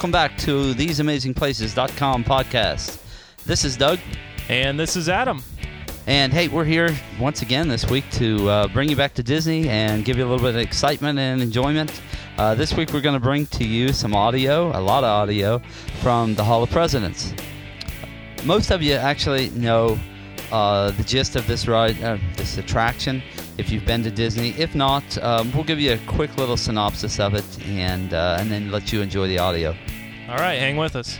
Welcome 0.00 0.12
back 0.12 0.38
to 0.38 0.72
theseamazingplaces.com 0.76 2.24
podcast. 2.24 3.02
This 3.44 3.66
is 3.66 3.76
Doug, 3.76 3.98
And 4.48 4.80
this 4.80 4.96
is 4.96 5.10
Adam. 5.10 5.44
and 6.06 6.32
hey, 6.32 6.48
we're 6.48 6.64
here 6.64 6.96
once 7.20 7.42
again 7.42 7.68
this 7.68 7.86
week 7.90 8.10
to 8.12 8.48
uh, 8.48 8.68
bring 8.68 8.88
you 8.88 8.96
back 8.96 9.12
to 9.16 9.22
Disney 9.22 9.68
and 9.68 10.02
give 10.02 10.16
you 10.16 10.24
a 10.24 10.28
little 10.30 10.42
bit 10.42 10.54
of 10.54 10.62
excitement 10.62 11.18
and 11.18 11.42
enjoyment. 11.42 12.00
Uh, 12.38 12.54
this 12.54 12.72
week, 12.72 12.94
we're 12.94 13.02
going 13.02 13.12
to 13.12 13.20
bring 13.20 13.44
to 13.48 13.62
you 13.62 13.92
some 13.92 14.14
audio, 14.16 14.68
a 14.68 14.80
lot 14.80 15.04
of 15.04 15.10
audio, 15.10 15.60
from 16.00 16.34
the 16.34 16.44
Hall 16.44 16.62
of 16.62 16.70
Presidents. 16.70 17.34
Most 18.46 18.70
of 18.70 18.80
you 18.80 18.94
actually 18.94 19.50
know 19.50 19.98
uh, 20.50 20.92
the 20.92 21.04
gist 21.04 21.36
of 21.36 21.46
this 21.46 21.68
ride, 21.68 22.02
uh, 22.02 22.16
this 22.36 22.56
attraction, 22.56 23.22
if 23.60 23.70
you've 23.70 23.84
been 23.84 24.02
to 24.02 24.10
Disney. 24.10 24.50
If 24.58 24.74
not, 24.74 25.18
um, 25.18 25.52
we'll 25.52 25.64
give 25.64 25.78
you 25.78 25.92
a 25.92 25.98
quick 26.06 26.36
little 26.38 26.56
synopsis 26.56 27.20
of 27.20 27.34
it 27.34 27.44
and 27.66 28.14
uh, 28.14 28.38
and 28.40 28.50
then 28.50 28.70
let 28.72 28.90
you 28.90 29.02
enjoy 29.02 29.28
the 29.28 29.38
audio. 29.38 29.76
All 30.28 30.36
right, 30.36 30.58
hang 30.58 30.78
with 30.78 30.96
us. 30.96 31.18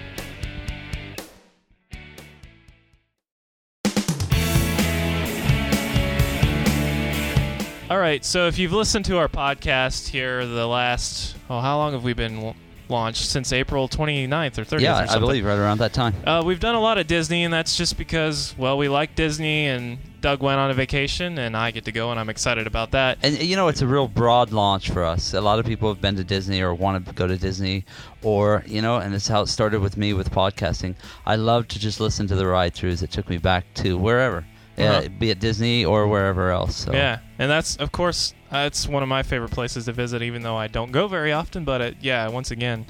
All 7.91 7.99
right, 7.99 8.25
so 8.25 8.47
if 8.47 8.59
you've 8.59 8.73
listened 8.73 9.05
to 9.07 9.19
our 9.19 9.29
podcast 9.29 10.09
here 10.09 10.47
the 10.47 10.67
last, 10.67 11.37
oh, 11.51 11.61
how 11.61 11.77
long 11.77 11.93
have 11.93 12.05
we 12.05 12.15
been 12.15 12.55
launched? 12.91 13.25
Since 13.27 13.53
April 13.53 13.89
29th 13.89 14.59
or 14.59 14.65
30th 14.65 14.81
yeah, 14.81 14.99
something. 14.99 15.17
I 15.17 15.19
believe 15.19 15.45
right 15.45 15.59
around 15.59 15.79
that 15.79 15.93
time. 15.93 16.15
Uh, 16.27 16.43
we've 16.45 16.61
done 16.61 16.75
a 16.75 16.81
lot 16.81 16.99
of 16.99 17.07
Disney, 17.07 17.45
and 17.45 17.53
that's 17.55 17.77
just 17.77 17.97
because, 17.97 18.55
well, 18.59 18.77
we 18.79 18.89
like 18.89 19.15
Disney, 19.15 19.67
and 19.67 19.99
Doug 20.21 20.43
went 20.43 20.59
on 20.59 20.71
a 20.71 20.75
vacation, 20.75 21.39
and 21.39 21.57
I 21.57 21.71
get 21.71 21.85
to 21.87 21.93
go, 21.93 22.11
and 22.11 22.21
I'm 22.21 22.29
excited 22.29 22.67
about 22.67 22.91
that. 22.91 23.19
And 23.23 23.41
you 23.41 23.57
know, 23.57 23.69
it's 23.69 23.81
a 23.83 23.87
real 23.87 24.09
broad 24.09 24.53
launch 24.53 24.91
for 24.91 25.05
us. 25.05 25.33
A 25.35 25.41
lot 25.41 25.59
of 25.59 25.67
people 25.67 25.89
have 25.89 26.01
been 26.01 26.17
to 26.17 26.25
Disney 26.25 26.61
or 26.61 26.75
want 26.75 27.07
to 27.07 27.13
go 27.15 27.27
to 27.27 27.37
Disney, 27.37 27.85
or 28.23 28.63
you 28.67 28.83
know, 28.83 28.97
and 28.97 29.15
it's 29.15 29.29
how 29.29 29.43
it 29.43 29.47
started 29.47 29.81
with 29.81 29.97
me 29.97 30.13
with 30.13 30.31
podcasting. 30.31 30.95
I 31.25 31.37
love 31.37 31.69
to 31.69 31.79
just 31.79 32.01
listen 32.01 32.27
to 32.29 32.35
the 32.35 32.47
ride 32.47 32.75
throughs. 32.75 33.03
It 33.03 33.11
took 33.11 33.29
me 33.31 33.39
back 33.39 33.65
to 33.77 33.97
wherever, 33.97 34.45
yeah, 34.77 34.99
Uh-huh. 34.99 35.09
be 35.19 35.31
it 35.31 35.39
Disney 35.41 35.85
or 35.85 36.07
wherever 36.07 36.51
else. 36.51 36.77
So. 36.77 36.93
Yeah, 36.93 37.21
and 37.39 37.51
that's 37.51 37.77
of 37.77 37.93
course 37.93 38.35
that's 38.51 38.89
one 38.89 39.03
of 39.03 39.09
my 39.09 39.23
favorite 39.23 39.51
places 39.51 39.85
to 39.87 39.93
visit, 39.93 40.23
even 40.23 40.43
though 40.43 40.57
I 40.57 40.67
don't 40.67 40.93
go 40.93 41.09
very 41.09 41.33
often. 41.33 41.65
But 41.65 41.81
it, 41.81 41.97
yeah, 42.01 42.29
once 42.29 42.51
again, 42.51 42.87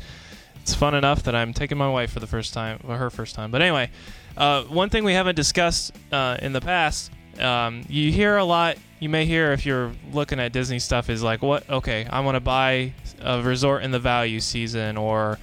it's 0.63 0.75
fun 0.75 0.95
enough 0.95 1.23
that 1.25 1.35
I'm 1.35 1.53
taking 1.53 1.79
my 1.79 1.89
wife 1.89 2.13
for 2.13 2.21
the 2.21 2.27
first 2.27 2.55
time, 2.55 2.79
her 2.81 3.11
first 3.11 3.35
time. 3.35 3.51
But 3.51 3.63
anyway, 3.63 3.91
uh, 4.37 4.65
one 4.65 4.91
thing 4.91 5.05
we 5.05 5.13
haven't 5.13 5.35
discussed 5.35 5.93
uh, 6.13 6.39
in 6.41 6.53
the 6.53 6.61
past, 6.61 7.11
um, 7.39 7.85
you 7.89 8.11
hear 8.13 8.37
a 8.37 8.45
lot. 8.45 8.77
You 8.99 9.09
may 9.09 9.25
hear 9.25 9.53
if 9.53 9.65
you're 9.65 9.93
looking 10.13 10.39
at 10.41 10.53
Disney 10.53 10.79
stuff 10.79 11.09
is 11.09 11.23
like, 11.23 11.43
what? 11.43 11.69
Okay, 11.71 12.07
I 12.11 12.21
want 12.21 12.37
to 12.37 12.41
buy 12.41 12.93
a 13.21 13.43
resort 13.43 13.83
in 13.83 13.91
the 13.91 13.99
value 13.99 14.41
season 14.41 14.97
or 14.97 15.39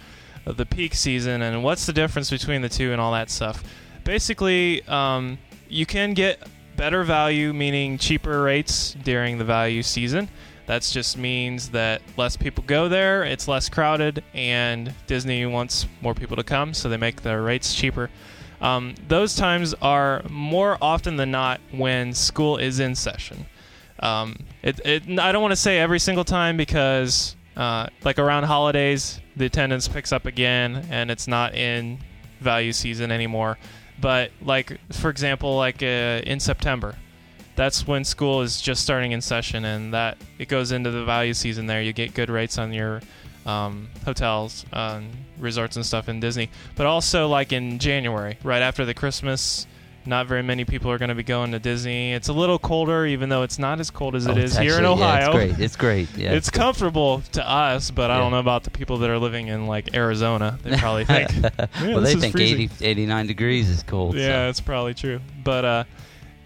the 0.46 0.66
peak 0.66 0.94
season, 0.94 1.42
and 1.42 1.64
what's 1.64 1.86
the 1.86 1.94
difference 1.94 2.30
between 2.30 2.62
the 2.62 2.70
two 2.70 2.92
and 2.92 3.02
all 3.02 3.12
that 3.12 3.30
stuff. 3.30 3.64
Basically, 4.04 4.82
um, 4.88 5.38
you 5.68 5.86
can 5.86 6.14
get 6.14 6.40
better 6.78 7.04
value, 7.04 7.54
meaning 7.54 7.98
cheaper 7.98 8.42
rates 8.44 8.96
during 9.04 9.38
the 9.38 9.44
value 9.44 9.84
season. 9.84 10.30
That 10.68 10.84
just 10.84 11.18
means 11.18 11.70
that 11.70 12.02
less 12.18 12.38
people 12.38 12.64
go 12.68 12.88
there, 12.88 13.24
it's 13.24 13.48
less 13.48 13.70
crowded, 13.70 14.24
and 14.34 14.94
Disney 15.08 15.46
wants 15.46 15.88
more 16.02 16.14
people 16.14 16.36
to 16.38 16.44
come, 16.44 16.74
so 16.74 16.90
they 16.90 16.98
make 16.98 17.22
their 17.22 17.42
rates 17.42 17.74
cheaper. 17.74 18.10
Um, 18.60 18.96
those 19.08 19.36
times 19.36 19.74
are 19.76 20.24
more 20.30 20.78
often 20.82 21.16
than 21.16 21.32
not 21.32 21.62
when 21.72 22.14
school 22.14 22.58
is 22.58 22.80
in 22.80 22.96
session. 22.96 23.46
Um, 24.00 24.38
it, 24.62 24.80
it, 24.86 25.20
I 25.20 25.32
don't 25.32 25.42
want 25.42 25.54
to 25.54 25.56
say 25.56 25.80
every 25.80 26.00
single 26.00 26.26
time 26.26 26.58
because, 26.58 27.36
uh, 27.56 27.88
like 28.04 28.20
around 28.20 28.44
holidays, 28.44 29.20
the 29.36 29.46
attendance 29.46 29.88
picks 29.88 30.12
up 30.12 30.26
again, 30.26 30.86
and 30.90 31.10
it's 31.10 31.28
not 31.28 31.56
in 31.56 32.00
value 32.42 32.74
season 32.74 33.12
anymore. 33.12 33.58
But 34.00 34.32
like, 34.42 34.80
for 34.92 35.10
example, 35.10 35.56
like 35.56 35.82
uh, 35.82 36.22
in 36.24 36.40
September, 36.40 36.96
that's 37.56 37.88
when 37.88 38.04
school 38.04 38.42
is 38.42 38.62
just 38.62 38.84
starting 38.84 39.12
in 39.12 39.22
session, 39.22 39.66
and 39.66 39.94
that 39.94 40.18
it 40.38 40.48
goes 40.48 40.72
into 40.72 40.92
the 40.92 41.04
value 41.04 41.34
season. 41.34 41.66
There, 41.66 41.82
you 41.82 41.94
get 41.94 42.14
good 42.14 42.30
rates 42.30 42.58
on 42.58 42.72
your 42.72 43.02
um, 43.46 43.90
hotels, 44.06 44.66
um, 44.74 45.10
resorts, 45.40 45.76
and 45.76 45.86
stuff 45.86 46.10
in 46.10 46.20
Disney. 46.20 46.50
But 46.76 46.86
also, 46.86 47.28
like 47.28 47.52
in 47.52 47.80
January, 47.80 48.38
right 48.44 48.62
after 48.62 48.86
the 48.86 48.94
Christmas, 48.94 49.66
not 50.08 50.28
very 50.28 50.42
many 50.42 50.66
people 50.66 50.90
are 50.90 50.98
going 50.98 51.10
to 51.10 51.16
be 51.16 51.24
going 51.24 51.52
to 51.52 51.60
Disney. 51.60 52.14
It's 52.14 52.30
a 52.30 52.34
little 52.34 52.58
colder, 52.58 53.06
even 53.06 53.30
though 53.30 53.44
it's 53.44 53.60
not 53.60 53.80
as 53.80 53.92
cold 53.92 54.16
as 54.16 54.28
Oh, 54.28 54.32
it's 54.32 54.54
is 54.54 54.58
here 54.58 54.78
in 54.80 54.86
Ohio. 54.86 55.34
Yeah, 55.34 55.40
it's 55.42 55.56
great. 55.56 55.66
It's 55.66 55.76
great. 55.76 56.18
Yeah, 56.18 56.34
it's 56.34 56.50
comfortable 56.50 57.22
to 57.34 57.48
us, 57.48 57.92
but 57.92 58.10
I 58.10 58.18
don't 58.18 58.32
know 58.32 58.40
about 58.40 58.64
the 58.64 58.72
people 58.72 58.98
that 59.00 59.10
are 59.10 59.20
living 59.20 59.48
in 59.48 59.68
like 59.68 59.94
Arizona. 59.96 60.58
They 60.64 60.78
probably 60.78 61.06
think, 61.06 61.30
well, 61.82 62.02
they 62.02 62.16
think 62.16 62.34
freezing." 62.34 62.70
80, 62.78 62.86
89 62.86 63.28
degrees 63.28 63.70
is 63.70 63.84
cold. 63.84 64.14
so. 64.14 64.20
Yeah, 64.20 64.48
it's 64.48 64.62
probably 64.62 64.94
true. 64.94 65.20
But 65.44 65.66
uh, 65.66 65.84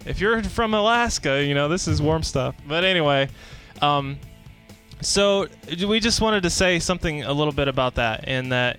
if 0.04 0.20
you're 0.20 0.42
from 0.42 0.74
Alaska, 0.74 1.44
you 1.44 1.54
know 1.54 1.68
this 1.68 1.88
is 1.88 2.02
warm 2.02 2.22
stuff. 2.22 2.56
But 2.66 2.84
anyway, 2.84 3.28
um, 3.80 4.18
so 5.00 5.46
we 5.86 6.00
just 6.00 6.20
wanted 6.20 6.42
to 6.42 6.50
say 6.50 6.78
something 6.78 7.22
a 7.22 7.32
little 7.32 7.52
bit 7.52 7.68
about 7.68 7.94
that, 7.96 8.28
in 8.28 8.50
that 8.50 8.78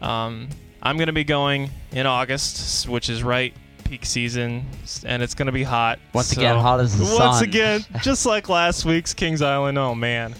um, 0.00 0.48
I'm 0.82 0.96
going 0.96 1.08
to 1.08 1.12
be 1.12 1.24
going 1.24 1.70
in 1.92 2.06
August, 2.06 2.88
which 2.88 3.08
is 3.08 3.22
right 3.22 3.54
peak 3.88 4.04
season, 4.04 4.64
and 5.04 5.22
it's 5.22 5.34
going 5.34 5.46
to 5.46 5.52
be 5.52 5.62
hot. 5.62 5.98
Once 6.12 6.28
so- 6.28 6.40
again, 6.40 6.56
hot 6.56 6.80
as 6.80 6.96
the 6.96 7.04
Once 7.04 7.38
sun. 7.38 7.44
again, 7.44 7.84
just 8.02 8.26
like 8.26 8.48
last 8.48 8.84
week's 8.84 9.14
Kings 9.14 9.42
Island. 9.42 9.78
Oh 9.78 9.94
man. 9.94 10.34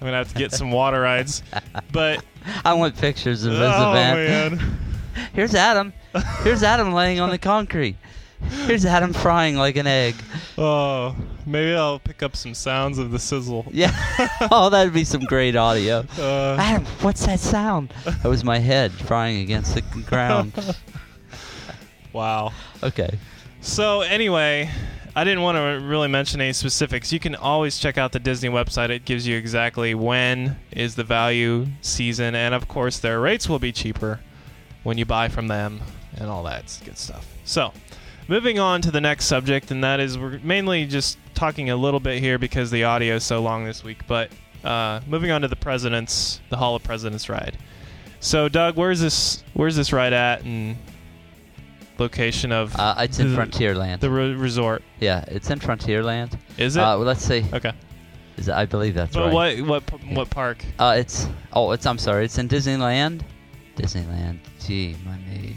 I'm 0.00 0.08
gonna 0.08 0.18
have 0.18 0.32
to 0.32 0.38
get 0.38 0.52
some 0.52 0.70
water 0.70 1.00
rides, 1.00 1.42
but 1.90 2.22
I 2.64 2.74
want 2.74 2.94
pictures 2.98 3.44
of 3.44 3.52
this 3.52 3.72
oh 3.74 3.92
event. 3.92 4.60
man, 4.60 4.78
Here's 5.32 5.54
Adam. 5.54 5.94
Here's 6.42 6.62
Adam 6.62 6.92
laying 6.92 7.20
on 7.20 7.30
the 7.30 7.38
concrete. 7.38 7.96
Here's 8.66 8.84
Adam 8.84 9.14
frying 9.14 9.56
like 9.56 9.76
an 9.76 9.86
egg. 9.86 10.14
oh 10.58 11.16
maybe 11.46 11.74
I'll 11.74 12.00
pick 12.00 12.22
up 12.22 12.36
some 12.36 12.52
sounds 12.52 12.98
of 12.98 13.12
the 13.12 13.18
sizzle. 13.18 13.64
Yeah. 13.70 13.92
oh, 14.50 14.68
that'd 14.68 14.92
be 14.92 15.04
some 15.04 15.22
great 15.24 15.56
audio. 15.56 16.04
Uh, 16.18 16.56
Adam, 16.58 16.84
what's 17.00 17.24
that 17.24 17.40
sound? 17.40 17.94
That 18.04 18.24
was 18.24 18.44
my 18.44 18.58
head 18.58 18.92
frying 18.92 19.40
against 19.40 19.74
the 19.74 19.82
ground. 20.06 20.52
Wow. 22.14 22.52
Okay. 22.82 23.18
So 23.60 24.00
anyway, 24.00 24.70
I 25.16 25.24
didn't 25.24 25.42
want 25.42 25.56
to 25.56 25.86
really 25.86 26.08
mention 26.08 26.40
any 26.40 26.52
specifics. 26.52 27.12
You 27.12 27.20
can 27.20 27.34
always 27.34 27.78
check 27.78 27.98
out 27.98 28.12
the 28.12 28.18
Disney 28.18 28.48
website. 28.48 28.90
It 28.90 29.04
gives 29.04 29.26
you 29.26 29.36
exactly 29.36 29.94
when 29.94 30.56
is 30.70 30.94
the 30.94 31.04
value 31.04 31.66
season, 31.82 32.34
and 32.34 32.54
of 32.54 32.66
course 32.66 32.98
their 32.98 33.20
rates 33.20 33.48
will 33.48 33.58
be 33.58 33.72
cheaper 33.72 34.20
when 34.82 34.98
you 34.98 35.04
buy 35.04 35.28
from 35.28 35.48
them 35.48 35.80
and 36.16 36.28
all 36.28 36.42
that 36.44 36.80
good 36.84 36.98
stuff. 36.98 37.26
So, 37.44 37.72
moving 38.28 38.58
on 38.58 38.82
to 38.82 38.90
the 38.90 39.00
next 39.00 39.26
subject, 39.26 39.70
and 39.70 39.84
that 39.84 40.00
is 40.00 40.18
we're 40.18 40.38
mainly 40.42 40.86
just 40.86 41.18
talking 41.34 41.70
a 41.70 41.76
little 41.76 42.00
bit 42.00 42.20
here 42.20 42.38
because 42.38 42.70
the 42.70 42.84
audio 42.84 43.16
is 43.16 43.24
so 43.24 43.40
long 43.40 43.64
this 43.64 43.84
week. 43.84 44.06
But 44.06 44.30
uh, 44.64 45.00
moving 45.06 45.30
on 45.30 45.42
to 45.42 45.48
the 45.48 45.56
presidents, 45.56 46.40
the 46.50 46.56
Hall 46.56 46.74
of 46.74 46.82
Presidents 46.82 47.28
ride. 47.28 47.56
So, 48.20 48.48
Doug, 48.48 48.76
where's 48.76 49.00
this? 49.00 49.44
Where's 49.52 49.76
this 49.76 49.92
ride 49.92 50.12
at? 50.12 50.42
And 50.42 50.76
location 51.98 52.52
of 52.52 52.74
Uh, 52.78 52.94
it's 52.98 53.18
in 53.18 53.34
The- 53.34 53.40
Frontierland. 53.40 54.00
the 54.00 54.10
re- 54.10 54.34
resort? 54.34 54.82
yeah, 55.00 55.24
it's 55.28 55.50
in 55.50 55.58
Frontierland. 55.60 56.32
Is 56.58 56.76
it? 56.76 56.80
Uh, 56.80 56.96
well, 56.98 57.06
let's 57.06 57.24
see. 57.24 57.44
okay. 57.52 57.72
Is 58.36 58.48
it- 58.48 58.54
I 58.54 58.66
believe 58.66 58.94
that's 58.94 59.14
But 59.14 59.32
right. 59.32 59.62
what 59.64 59.84
what 59.90 60.02
what 60.12 60.30
park? 60.30 60.64
Uh, 60.78 60.96
it's 60.98 61.28
oh, 61.52 61.70
it's 61.72 61.86
I'm 61.86 61.98
sorry. 61.98 62.24
It's 62.24 62.38
in 62.38 62.48
Disneyland. 62.48 63.20
Disneyland. 63.76 64.38
Gee, 64.64 64.96
money. 65.04 65.54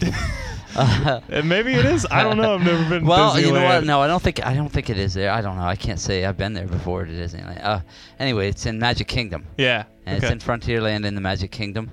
uh, 0.76 1.20
Uh, 1.34 1.42
Maybe 1.44 1.74
it 1.74 1.86
is. 1.86 2.06
I 2.12 2.22
don't 2.24 2.38
know. 2.38 2.54
I've 2.56 2.62
never 2.62 2.88
been. 2.90 3.02
to 3.02 3.08
well, 3.08 3.40
you 3.40 3.52
know 3.52 3.64
what? 3.64 3.84
No, 3.84 4.02
I 4.02 4.08
don't 4.08 4.22
think 4.22 4.46
I 4.46 4.54
don't 4.54 4.70
think 4.70 4.90
it 4.92 5.00
is 5.00 5.14
there. 5.16 5.32
I 5.32 5.42
don't 5.42 5.56
know. 5.56 5.64
I 5.64 5.76
can't 5.76 6.00
say 6.00 6.24
I've 6.26 6.38
been 6.38 6.54
there 6.54 6.68
before 6.68 7.06
to 7.06 7.12
Disneyland. 7.12 7.64
Uh, 7.64 7.80
anyway, 8.20 8.50
it's 8.50 8.66
in 8.68 8.78
Magic 8.78 9.08
Kingdom, 9.08 9.46
Yeah. 9.58 9.86
and 10.06 10.18
okay. 10.24 10.26
it's 10.28 10.32
in 10.34 10.40
Frontierland 10.48 11.06
in 11.06 11.16
the 11.16 11.22
Magic 11.22 11.50
Kingdom. 11.52 11.90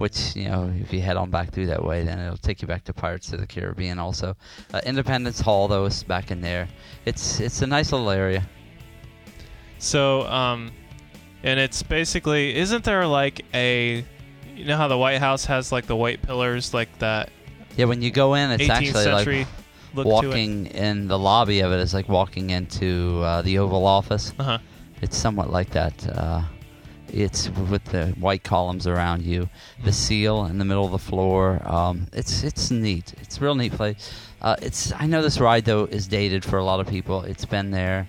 Which 0.00 0.34
you 0.34 0.48
know, 0.48 0.72
if 0.80 0.94
you 0.94 1.02
head 1.02 1.18
on 1.18 1.30
back 1.30 1.52
through 1.52 1.66
that 1.66 1.84
way, 1.84 2.04
then 2.04 2.18
it'll 2.18 2.38
take 2.38 2.62
you 2.62 2.66
back 2.68 2.84
to 2.84 2.94
Pirates 2.94 3.34
of 3.34 3.40
the 3.40 3.46
Caribbean. 3.46 3.98
Also, 3.98 4.34
uh, 4.72 4.80
Independence 4.86 5.40
Hall 5.42 5.68
though 5.68 5.84
is 5.84 6.02
back 6.04 6.30
in 6.30 6.40
there. 6.40 6.68
It's 7.04 7.38
it's 7.38 7.60
a 7.60 7.66
nice 7.66 7.92
little 7.92 8.08
area. 8.08 8.42
so 9.78 10.22
um, 10.22 10.72
and 11.42 11.60
it's 11.60 11.82
basically 11.82 12.56
isn't 12.56 12.82
there 12.84 13.06
like 13.06 13.44
a, 13.52 14.02
you 14.56 14.64
know 14.64 14.78
how 14.78 14.88
the 14.88 14.96
White 14.96 15.18
House 15.18 15.44
has 15.44 15.70
like 15.70 15.86
the 15.86 15.96
white 15.96 16.22
pillars 16.22 16.72
like 16.72 16.98
that 17.00 17.28
Yeah, 17.76 17.84
when 17.84 18.00
you 18.00 18.10
go 18.10 18.32
in, 18.34 18.50
it's 18.52 18.64
18th 18.64 18.70
actually 18.70 19.38
like 19.40 19.48
look 19.92 20.06
walking 20.06 20.66
in 20.66 21.08
the 21.08 21.18
lobby 21.18 21.60
of 21.60 21.72
it 21.72 21.80
is 21.80 21.92
like 21.92 22.08
walking 22.08 22.48
into 22.50 23.20
uh, 23.22 23.42
the 23.42 23.58
Oval 23.58 23.86
Office. 23.86 24.32
Uh 24.38 24.44
huh. 24.44 24.58
It's 25.02 25.16
somewhat 25.16 25.50
like 25.50 25.70
that. 25.70 26.08
Uh, 26.08 26.42
it's 27.12 27.48
with 27.50 27.84
the 27.86 28.08
white 28.18 28.42
columns 28.44 28.86
around 28.86 29.22
you, 29.22 29.48
the 29.84 29.92
seal 29.92 30.44
in 30.46 30.58
the 30.58 30.64
middle 30.64 30.84
of 30.84 30.92
the 30.92 30.98
floor. 30.98 31.60
Um, 31.64 32.06
it's 32.12 32.42
it's 32.42 32.70
neat. 32.70 33.14
It's 33.20 33.38
a 33.38 33.40
real 33.40 33.54
neat 33.54 33.72
place. 33.72 34.12
Uh, 34.42 34.56
it's 34.62 34.92
I 34.92 35.06
know 35.06 35.22
this 35.22 35.38
ride 35.40 35.64
though 35.64 35.84
is 35.84 36.06
dated 36.08 36.44
for 36.44 36.58
a 36.58 36.64
lot 36.64 36.80
of 36.80 36.86
people. 36.86 37.22
It's 37.22 37.44
been 37.44 37.70
there 37.70 38.06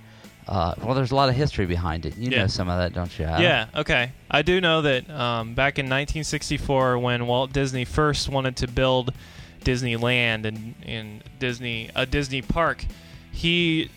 Uh, 0.48 0.74
well, 0.84 0.96
there's 0.96 1.12
a 1.12 1.16
lot 1.16 1.30
of 1.30 1.36
history 1.36 1.66
behind 1.66 2.06
it. 2.06 2.18
You 2.18 2.30
Yeah. 2.32 2.40
know 2.42 2.48
some 2.48 2.68
of 2.68 2.78
that, 2.80 2.94
don't 2.94 3.18
you? 3.18 3.26
Adam? 3.26 3.42
Yeah, 3.44 3.68
okay. 3.82 4.12
I 4.30 4.42
do 4.42 4.60
know 4.60 4.82
that 4.82 5.08
um, 5.10 5.54
back 5.54 5.78
in 5.80 5.86
1964, 5.86 6.98
when 6.98 7.28
Walt 7.28 7.54
Disney 7.54 7.86
first 7.86 8.28
wanted 8.28 8.56
to 8.58 8.68
build 8.68 9.14
Disneyland 9.64 10.46
and 10.46 10.76
in 10.86 11.22
Disney 11.40 11.90
a 11.96 12.06
Disney 12.06 12.42
park, 12.42 12.86
he 13.32 13.90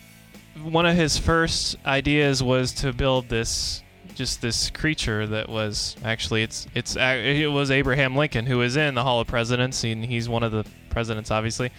one 0.63 0.85
of 0.85 0.95
his 0.95 1.17
first 1.17 1.75
ideas 1.85 2.41
was 2.41 2.71
to 2.73 2.93
build 2.93 3.27
this 3.27 3.81
just 4.15 4.41
this 4.41 4.69
creature 4.69 5.27
that 5.27 5.49
was 5.49 5.95
actually 6.03 6.41
it's 6.43 6.67
it's 6.73 6.95
it 6.95 7.51
was 7.51 7.69
Abraham 7.69 8.15
Lincoln 8.15 8.45
who 8.45 8.57
was 8.57 8.77
in 8.77 8.95
the 8.95 9.03
Hall 9.03 9.19
of 9.19 9.27
Presidents 9.27 9.83
and 9.83 10.03
he's 10.03 10.27
one 10.27 10.43
of 10.43 10.51
the 10.51 10.65
presidents 10.89 11.31
obviously 11.31 11.71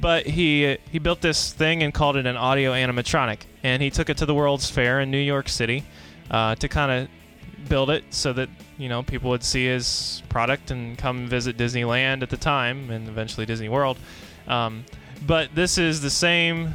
but 0.00 0.26
he 0.26 0.76
he 0.90 0.98
built 0.98 1.20
this 1.20 1.52
thing 1.52 1.82
and 1.82 1.94
called 1.94 2.16
it 2.16 2.26
an 2.26 2.36
audio 2.36 2.72
animatronic 2.72 3.40
and 3.62 3.82
he 3.82 3.90
took 3.90 4.10
it 4.10 4.16
to 4.18 4.26
the 4.26 4.34
World's 4.34 4.70
Fair 4.70 5.00
in 5.00 5.10
New 5.10 5.18
York 5.18 5.48
City 5.48 5.84
uh, 6.30 6.54
to 6.56 6.68
kind 6.68 6.90
of 6.90 7.68
build 7.68 7.90
it 7.90 8.04
so 8.10 8.32
that 8.32 8.48
you 8.76 8.88
know 8.88 9.02
people 9.02 9.30
would 9.30 9.42
see 9.42 9.66
his 9.66 10.22
product 10.28 10.70
and 10.70 10.96
come 10.96 11.26
visit 11.26 11.56
Disneyland 11.56 12.22
at 12.22 12.30
the 12.30 12.36
time 12.36 12.90
and 12.90 13.08
eventually 13.08 13.46
Disney 13.46 13.68
World. 13.68 13.98
Um, 14.46 14.84
but 15.26 15.54
this 15.54 15.78
is 15.78 16.00
the 16.00 16.10
same 16.10 16.74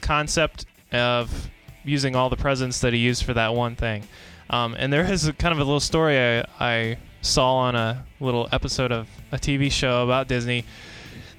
concept 0.00 0.66
of 0.92 1.50
using 1.84 2.16
all 2.16 2.30
the 2.30 2.36
presents 2.36 2.80
that 2.80 2.92
he 2.92 2.98
used 2.98 3.24
for 3.24 3.34
that 3.34 3.54
one 3.54 3.76
thing. 3.76 4.02
Um, 4.50 4.74
and 4.78 4.92
there 4.92 5.04
is 5.04 5.26
a, 5.26 5.32
kind 5.32 5.52
of 5.52 5.58
a 5.58 5.64
little 5.64 5.80
story 5.80 6.18
I, 6.18 6.44
I 6.58 6.98
saw 7.22 7.56
on 7.56 7.74
a 7.74 8.04
little 8.20 8.48
episode 8.52 8.92
of 8.92 9.08
a 9.32 9.36
TV 9.36 9.70
show 9.70 10.04
about 10.04 10.28
Disney 10.28 10.64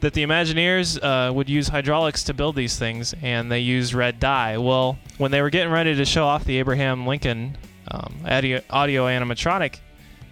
that 0.02 0.14
the 0.14 0.24
Imagineers 0.24 1.02
uh, 1.02 1.34
would 1.34 1.50
use 1.50 1.68
hydraulics 1.68 2.24
to 2.26 2.34
build 2.34 2.56
these 2.56 2.78
things, 2.78 3.14
and 3.22 3.52
they 3.52 3.60
used 3.60 3.94
red 3.94 4.20
dye. 4.20 4.58
Well, 4.58 4.98
when 5.18 5.32
they 5.32 5.42
were 5.42 5.50
getting 5.50 5.72
ready 5.72 5.96
to 5.96 6.06
show 6.06 6.26
off 6.26 6.46
the 6.46 6.58
Abraham 6.58 7.06
Lincoln 7.06 7.58
um, 7.90 8.16
audio, 8.26 8.62
audio 8.70 9.06
animatronic, 9.06 9.80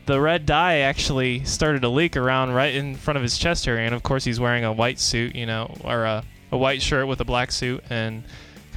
the 0.06 0.21
red 0.21 0.45
dye 0.45 0.80
actually 0.80 1.44
started 1.44 1.81
to 1.81 1.89
leak 1.89 2.15
around 2.15 2.54
right 2.54 2.74
in 2.74 2.95
front 2.95 3.18
of 3.18 3.24
his 3.24 3.38
chest 3.38 3.68
area, 3.68 3.86
and 3.86 3.94
of 3.94 4.04
course 4.04 4.24
he's 4.24 4.39
wearing 4.39 4.63
a 4.63 4.71
white 4.71 5.00
suit, 5.00 5.36
you 5.36 5.45
know, 5.45 5.75
or 5.83 6.06
a, 6.06 6.24
a 6.51 6.57
white 6.57 6.81
shirt 6.81 7.07
with 7.07 7.19
a 7.19 7.25
black 7.25 7.51
suit, 7.51 7.83
and 7.89 8.24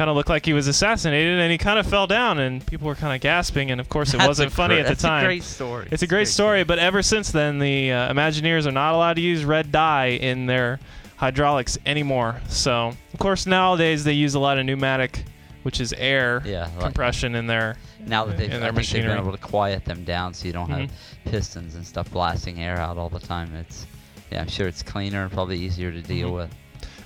kind 0.01 0.09
of 0.09 0.17
looked 0.17 0.31
like 0.31 0.47
he 0.47 0.55
was 0.55 0.67
assassinated, 0.67 1.39
and 1.39 1.53
he 1.53 1.59
kind 1.59 1.79
of 1.79 1.87
fell 1.87 2.07
down, 2.07 2.39
and 2.39 2.65
people 2.65 2.87
were 2.87 2.95
kind 2.95 3.15
of 3.15 3.21
gasping, 3.21 3.71
and 3.71 3.79
of 3.83 3.91
course 3.91 4.15
it 4.15 4.17
That's 4.17 4.29
wasn't 4.29 4.51
funny 4.51 4.79
at 4.79 4.87
the 4.87 4.95
time. 4.95 5.23
a 5.25 5.27
great 5.27 5.43
story. 5.43 5.89
It's 5.91 6.03
a 6.03 6.07
great 6.07 6.27
story, 6.27 6.65
but 6.65 6.79
ever 6.79 7.03
since 7.03 7.31
then, 7.31 7.59
the 7.59 7.93
uh, 7.93 8.11
Imagineers 8.15 8.67
are 8.67 8.73
not 8.73 8.95
allowed 8.95 9.17
to 9.17 9.21
use 9.21 9.45
red 9.45 9.71
dye 9.71 10.07
in 10.07 10.47
their 10.47 10.81
hydraulics 11.19 11.77
anymore. 11.85 12.41
So, 12.49 12.95
of 13.13 13.19
course, 13.21 13.45
nowadays 13.47 14.03
they 14.03 14.15
use 14.15 14.35
a 14.37 14.41
lot 14.41 14.57
of 14.57 14.65
pneumatic, 14.65 15.23
which 15.65 15.83
is 15.83 15.93
air 15.99 16.41
Yeah, 16.47 16.63
like- 16.77 16.79
compression 16.81 17.35
in 17.35 17.47
their. 17.47 17.77
Now 18.07 18.25
that 18.25 18.39
they've, 18.39 18.49
I 18.51 18.71
think 18.73 18.89
they've 18.89 19.03
been 19.05 19.19
able 19.19 19.33
to 19.33 19.37
quiet 19.37 19.85
them 19.85 20.05
down, 20.05 20.33
so 20.33 20.47
you 20.47 20.55
don't 20.55 20.71
have 20.71 20.89
Mhm. 20.89 20.91
pistons 21.27 21.75
and 21.75 21.87
stuff 21.87 22.11
blasting 22.11 22.63
air 22.65 22.79
out 22.81 22.97
all 22.97 23.11
the 23.11 23.21
time. 23.21 23.55
It's 23.55 23.87
yeah, 24.33 24.41
I'm 24.41 24.49
sure 24.49 24.67
it's 24.67 24.83
cleaner 24.83 25.25
and 25.25 25.31
probably 25.31 25.59
easier 25.59 25.93
to 25.93 26.01
deal 26.01 26.31
Mhm. 26.31 26.35
with. 26.37 26.51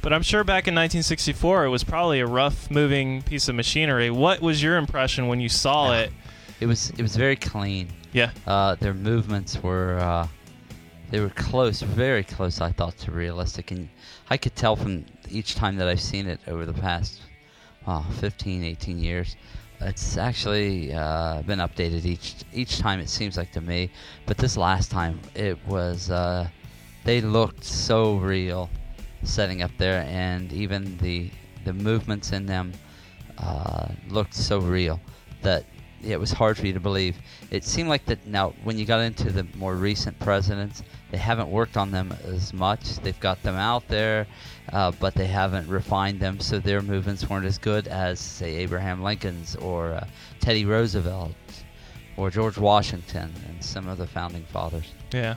But 0.04 0.12
I'm 0.12 0.22
sure 0.22 0.44
back 0.44 0.68
in 0.68 0.74
1964, 0.74 1.64
it 1.64 1.70
was 1.70 1.82
probably 1.82 2.20
a 2.20 2.26
rough 2.26 2.70
moving 2.70 3.22
piece 3.22 3.48
of 3.48 3.54
machinery. 3.54 4.10
What 4.10 4.42
was 4.42 4.62
your 4.62 4.76
impression 4.76 5.28
when 5.28 5.40
you 5.40 5.48
saw 5.48 5.92
Yeah. 5.92 6.00
it? 6.00 6.12
It 6.60 6.66
was 6.66 6.90
it 6.90 7.00
was 7.00 7.16
very 7.16 7.36
clean. 7.36 7.88
Yeah. 8.12 8.30
Uh, 8.46 8.74
their 8.74 8.92
movements 8.92 9.62
were 9.62 9.98
uh, 9.98 10.28
they 11.10 11.20
were 11.20 11.30
close, 11.30 11.80
very 11.80 12.22
close. 12.22 12.60
I 12.60 12.70
thought 12.70 12.98
to 12.98 13.12
realistic, 13.12 13.70
and 13.70 13.88
I 14.28 14.36
could 14.36 14.54
tell 14.54 14.76
from 14.76 15.06
each 15.30 15.54
time 15.54 15.76
that 15.76 15.88
I've 15.88 16.02
seen 16.02 16.26
it 16.26 16.38
over 16.48 16.66
the 16.66 16.74
past 16.74 17.22
oh, 17.86 18.04
15, 18.20 18.62
18 18.62 18.98
years. 18.98 19.36
It's 19.80 20.18
actually 20.18 20.92
uh, 20.92 21.40
been 21.46 21.60
updated 21.60 22.04
each 22.04 22.34
each 22.52 22.78
time. 22.78 23.00
It 23.00 23.08
seems 23.08 23.38
like 23.38 23.52
to 23.52 23.62
me, 23.62 23.90
but 24.26 24.36
this 24.36 24.58
last 24.58 24.90
time 24.90 25.18
it 25.34 25.56
was 25.66 26.10
uh, 26.10 26.46
they 27.04 27.22
looked 27.22 27.64
so 27.64 28.16
real, 28.16 28.68
setting 29.24 29.62
up 29.62 29.70
there, 29.78 30.04
and 30.08 30.52
even 30.52 30.96
the 30.98 31.30
the 31.64 31.72
movements 31.72 32.32
in 32.32 32.46
them 32.46 32.72
uh, 33.38 33.88
looked 34.08 34.34
so 34.34 34.58
real 34.58 35.00
that 35.42 35.64
it 36.02 36.20
was 36.20 36.30
hard 36.30 36.56
for 36.58 36.66
you 36.66 36.72
to 36.72 36.80
believe. 36.80 37.16
It 37.50 37.64
seemed 37.64 37.88
like 37.88 38.04
that 38.06 38.26
now 38.26 38.52
when 38.62 38.78
you 38.78 38.84
got 38.84 39.00
into 39.00 39.30
the 39.30 39.46
more 39.56 39.74
recent 39.74 40.18
presidents, 40.18 40.82
they 41.10 41.16
haven't 41.16 41.48
worked 41.48 41.76
on 41.76 41.90
them 41.90 42.14
as 42.24 42.52
much. 42.52 42.96
They've 42.98 43.18
got 43.20 43.42
them 43.42 43.56
out 43.56 43.88
there, 43.88 44.26
uh, 44.72 44.92
but 45.00 45.14
they 45.14 45.26
haven't 45.26 45.68
refined 45.68 46.20
them, 46.20 46.40
so 46.40 46.58
their 46.58 46.82
movements 46.82 47.28
weren't 47.28 47.46
as 47.46 47.58
good 47.58 47.88
as 47.88 48.20
say 48.20 48.56
Abraham 48.56 49.02
Lincoln's 49.02 49.56
or 49.56 49.92
uh, 49.92 50.06
Teddy 50.40 50.64
Roosevelt 50.64 51.32
or 52.16 52.30
George 52.30 52.58
Washington 52.58 53.32
and 53.48 53.64
some 53.64 53.88
of 53.88 53.98
the 53.98 54.06
founding 54.06 54.44
fathers. 54.44 54.92
Yeah. 55.12 55.36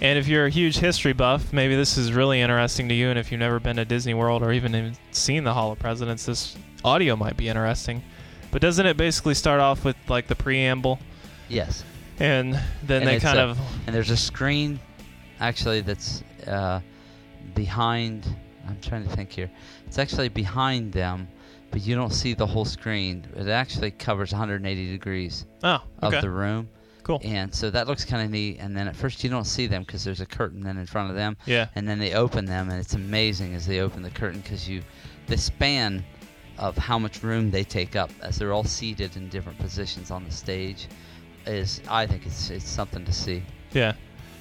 And 0.00 0.18
if 0.18 0.28
you're 0.28 0.46
a 0.46 0.50
huge 0.50 0.76
history 0.78 1.12
buff, 1.14 1.52
maybe 1.52 1.74
this 1.74 1.96
is 1.96 2.12
really 2.12 2.40
interesting 2.42 2.88
to 2.90 2.94
you. 2.94 3.08
And 3.08 3.18
if 3.18 3.32
you've 3.32 3.38
never 3.38 3.58
been 3.58 3.76
to 3.76 3.84
Disney 3.84 4.12
World 4.14 4.42
or 4.42 4.52
even 4.52 4.94
seen 5.10 5.42
the 5.44 5.54
Hall 5.54 5.72
of 5.72 5.78
Presidents, 5.78 6.26
this 6.26 6.54
audio 6.84 7.16
might 7.16 7.36
be 7.36 7.48
interesting. 7.48 8.02
But 8.50 8.60
doesn't 8.60 8.84
it 8.84 8.96
basically 8.96 9.34
start 9.34 9.60
off 9.60 9.84
with 9.84 9.96
like 10.08 10.26
the 10.28 10.34
preamble, 10.36 10.98
Yes. 11.48 11.82
and 12.18 12.54
then 12.82 13.02
And 13.02 13.08
they 13.08 13.20
kind 13.20 13.38
a- 13.38 13.42
of 13.48 13.58
and 13.86 13.94
there's 13.94 14.10
a 14.10 14.16
screen 14.16 14.80
actually 15.40 15.80
that's 15.82 16.22
uh, 16.46 16.80
behind 17.54 18.26
i'm 18.66 18.78
trying 18.80 19.04
to 19.06 19.14
think 19.14 19.30
here 19.30 19.50
it's 19.86 19.98
actually 19.98 20.28
behind 20.28 20.92
them 20.92 21.28
but 21.70 21.82
you 21.82 21.94
don't 21.94 22.12
see 22.12 22.34
the 22.34 22.46
whole 22.46 22.64
screen 22.64 23.26
it 23.36 23.48
actually 23.48 23.90
covers 23.90 24.32
180 24.32 24.90
degrees 24.90 25.44
oh 25.62 25.80
okay 26.02 26.16
of 26.16 26.22
the 26.22 26.30
room 26.30 26.68
cool 27.06 27.20
and 27.24 27.54
so 27.54 27.70
that 27.70 27.86
looks 27.86 28.04
kind 28.04 28.22
of 28.22 28.30
neat 28.30 28.58
and 28.58 28.76
then 28.76 28.88
at 28.88 28.96
first 28.96 29.22
you 29.22 29.30
don't 29.30 29.44
see 29.44 29.66
them 29.66 29.82
because 29.82 30.02
there's 30.02 30.20
a 30.20 30.26
curtain 30.26 30.60
then 30.60 30.76
in 30.76 30.86
front 30.86 31.08
of 31.08 31.16
them 31.16 31.36
yeah 31.46 31.68
and 31.76 31.88
then 31.88 31.98
they 31.98 32.14
open 32.14 32.44
them 32.44 32.68
and 32.68 32.80
it's 32.80 32.94
amazing 32.94 33.54
as 33.54 33.66
they 33.66 33.80
open 33.80 34.02
the 34.02 34.10
curtain 34.10 34.40
because 34.40 34.68
you 34.68 34.82
the 35.28 35.36
span 35.36 36.04
of 36.58 36.76
how 36.76 36.98
much 36.98 37.22
room 37.22 37.50
they 37.50 37.62
take 37.62 37.94
up 37.94 38.10
as 38.22 38.38
they're 38.38 38.52
all 38.52 38.64
seated 38.64 39.16
in 39.16 39.28
different 39.28 39.58
positions 39.58 40.10
on 40.10 40.24
the 40.24 40.30
stage 40.30 40.88
is 41.46 41.80
i 41.88 42.06
think 42.06 42.26
it's 42.26 42.50
it's 42.50 42.68
something 42.68 43.04
to 43.04 43.12
see 43.12 43.42
yeah, 43.72 43.92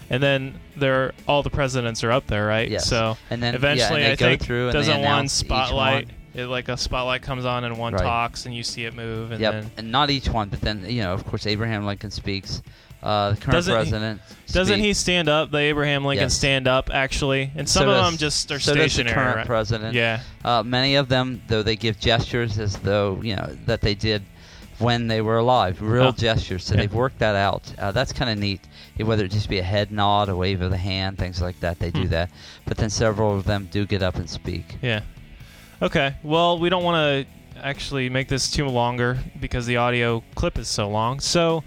and 0.10 0.22
then 0.22 0.60
they're 0.75 1.13
all 1.27 1.43
the 1.43 1.50
presidents 1.50 2.03
are 2.03 2.12
up 2.12 2.27
there, 2.27 2.45
right? 2.45 2.69
Yes. 2.69 2.88
So 2.88 3.17
And 3.29 3.41
then 3.41 3.55
eventually, 3.55 4.01
yeah, 4.01 4.10
and 4.10 4.19
they 4.19 4.25
I 4.25 4.29
go 4.29 4.31
think 4.31 4.41
through 4.43 4.65
and 4.65 4.74
doesn't 4.74 5.01
one 5.01 5.27
spotlight 5.27 6.05
one. 6.07 6.15
It 6.36 6.48
like 6.48 6.68
a 6.70 6.77
spotlight 6.77 7.22
comes 7.22 7.46
on 7.46 7.63
and 7.63 7.77
one 7.77 7.94
Right. 7.94 8.01
talks 8.04 8.46
and 8.46 8.54
you 8.56 8.63
see 8.63 8.86
it 8.86 8.94
move 8.94 9.32
and 9.32 9.39
Yep, 9.42 9.54
then 9.54 9.72
and 9.77 9.92
not 9.92 10.10
each 10.10 10.27
one, 10.30 10.50
but 10.50 10.62
then 10.62 10.86
you 10.88 11.01
know, 11.01 11.13
of 11.13 11.25
course, 11.25 11.48
Abraham 11.48 11.86
Lincoln 11.86 12.12
speaks. 12.12 12.62
Uh, 13.04 13.32
the 13.32 13.36
current 13.38 13.51
Doesn't 13.51 13.72
he- 13.74 13.77
president 13.77 14.22
doesn't 14.51 14.80
he 14.80 14.94
stand 14.94 15.30
up? 15.30 15.51
The 15.51 15.58
Abraham 15.60 16.06
Lincoln 16.06 16.25
Yes. 16.25 16.34
stand 16.34 16.68
up 16.68 16.89
actually, 16.94 17.51
and 17.56 17.70
some 17.70 17.84
So 17.84 17.89
of 17.89 17.96
does- 17.98 18.12
them 18.12 18.18
just 18.18 18.51
are 18.51 18.60
so 18.60 18.74
does 18.74 18.96
the 18.96 19.04
current 19.04 19.38
right? 19.38 19.46
president. 19.46 19.94
Yeah, 19.94 20.22
Uh, 20.44 20.63
many 20.63 20.96
of 20.96 21.08
them, 21.08 21.42
though, 21.48 21.62
they 21.63 21.75
give 21.75 22.00
gestures 22.00 22.58
as 22.58 22.77
though 22.77 23.20
you 23.24 23.36
know 23.36 23.56
that 23.68 23.82
they 23.82 23.94
did 23.96 24.24
when 24.80 25.08
they 25.08 25.22
were 25.22 25.38
alive, 25.38 25.82
real 25.82 26.06
Oh. 26.08 26.12
gestures. 26.12 26.63
So 26.65 26.74
Yeah. 26.74 26.82
they've 26.82 26.94
worked 26.94 27.20
that 27.20 27.36
out. 27.36 27.63
Uh, 27.77 27.92
that's 27.92 28.12
kind 28.12 28.30
of 28.30 28.38
neat. 28.38 28.62
Whether 28.98 29.24
it 29.25 29.32
just 29.32 29.50
be 29.50 29.60
a 29.60 29.63
head 29.63 29.92
nod, 29.92 30.27
a 30.27 30.36
wave 30.36 30.62
of 30.62 30.72
the 30.72 30.77
hand, 30.77 31.18
things 31.18 31.42
like 31.42 31.60
that, 31.62 31.80
they 31.80 31.92
do 31.92 32.04
Hmm. 32.04 32.08
that. 32.10 32.30
But 32.65 32.77
then 32.77 32.89
several 32.89 33.38
of 33.38 33.46
them 33.46 33.70
do 33.72 33.86
get 33.86 34.01
up 34.04 34.15
and 34.15 34.30
speak. 34.30 34.77
yeah. 34.82 35.01
Okay. 35.82 36.15
Well, 36.24 36.60
we 36.60 36.70
don't 36.70 36.84
want 36.84 37.27
to 37.27 37.62
actually 37.62 38.10
make 38.10 38.27
this 38.27 38.50
too 38.50 38.67
longer 38.67 39.17
because 39.39 39.65
the 39.65 39.77
audio 39.77 40.24
clip 40.36 40.58
is 40.58 40.67
so 40.67 40.89
long. 40.89 41.20
So, 41.20 41.63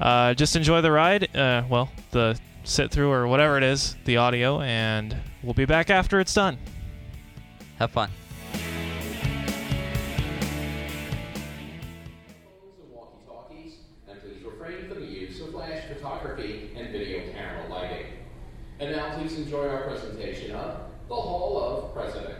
uh, 0.00 0.34
just 0.34 0.56
enjoy 0.56 0.80
the 0.80 0.92
ride. 0.92 1.34
Uh, 1.36 1.64
well, 1.68 1.90
the 2.10 2.38
sit 2.64 2.90
through 2.90 3.10
or 3.10 3.26
whatever 3.26 3.56
it 3.56 3.64
is, 3.64 3.96
the 4.04 4.16
audio, 4.16 4.60
and 4.60 5.16
we'll 5.42 5.54
be 5.54 5.64
back 5.64 5.90
after 5.90 6.20
it's 6.20 6.34
done. 6.34 6.58
Have 7.78 7.90
fun. 7.90 8.10
and 14.08 14.20
please 14.20 14.44
refrain 14.44 14.88
from 14.88 15.00
the 15.00 15.06
use 15.06 15.40
of 15.40 15.50
flash 15.50 15.84
photography 15.86 16.70
and 16.76 16.90
video 16.90 17.32
camera 17.32 17.66
lighting. 17.68 18.06
And 18.78 18.92
now 18.92 19.16
please 19.16 19.36
enjoy 19.36 19.68
our 19.68 19.82
presentation 19.82 20.52
of 20.52 20.80
the 21.08 21.14
Hall 21.14 21.58
of 21.58 21.94
Presidents. 21.94 22.31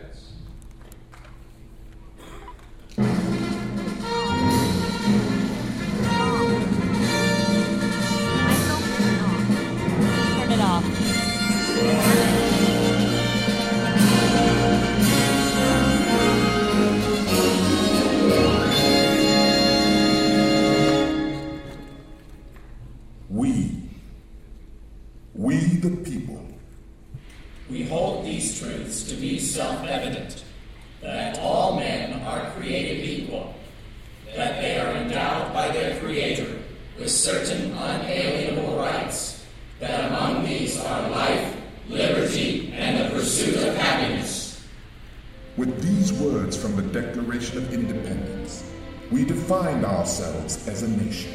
These 46.03 46.19
words 46.19 46.57
from 46.57 46.75
the 46.75 46.81
Declaration 46.81 47.59
of 47.59 47.73
Independence, 47.73 48.69
we 49.09 49.23
defined 49.23 49.85
ourselves 49.85 50.67
as 50.67 50.83
a 50.83 50.87
nation. 50.89 51.31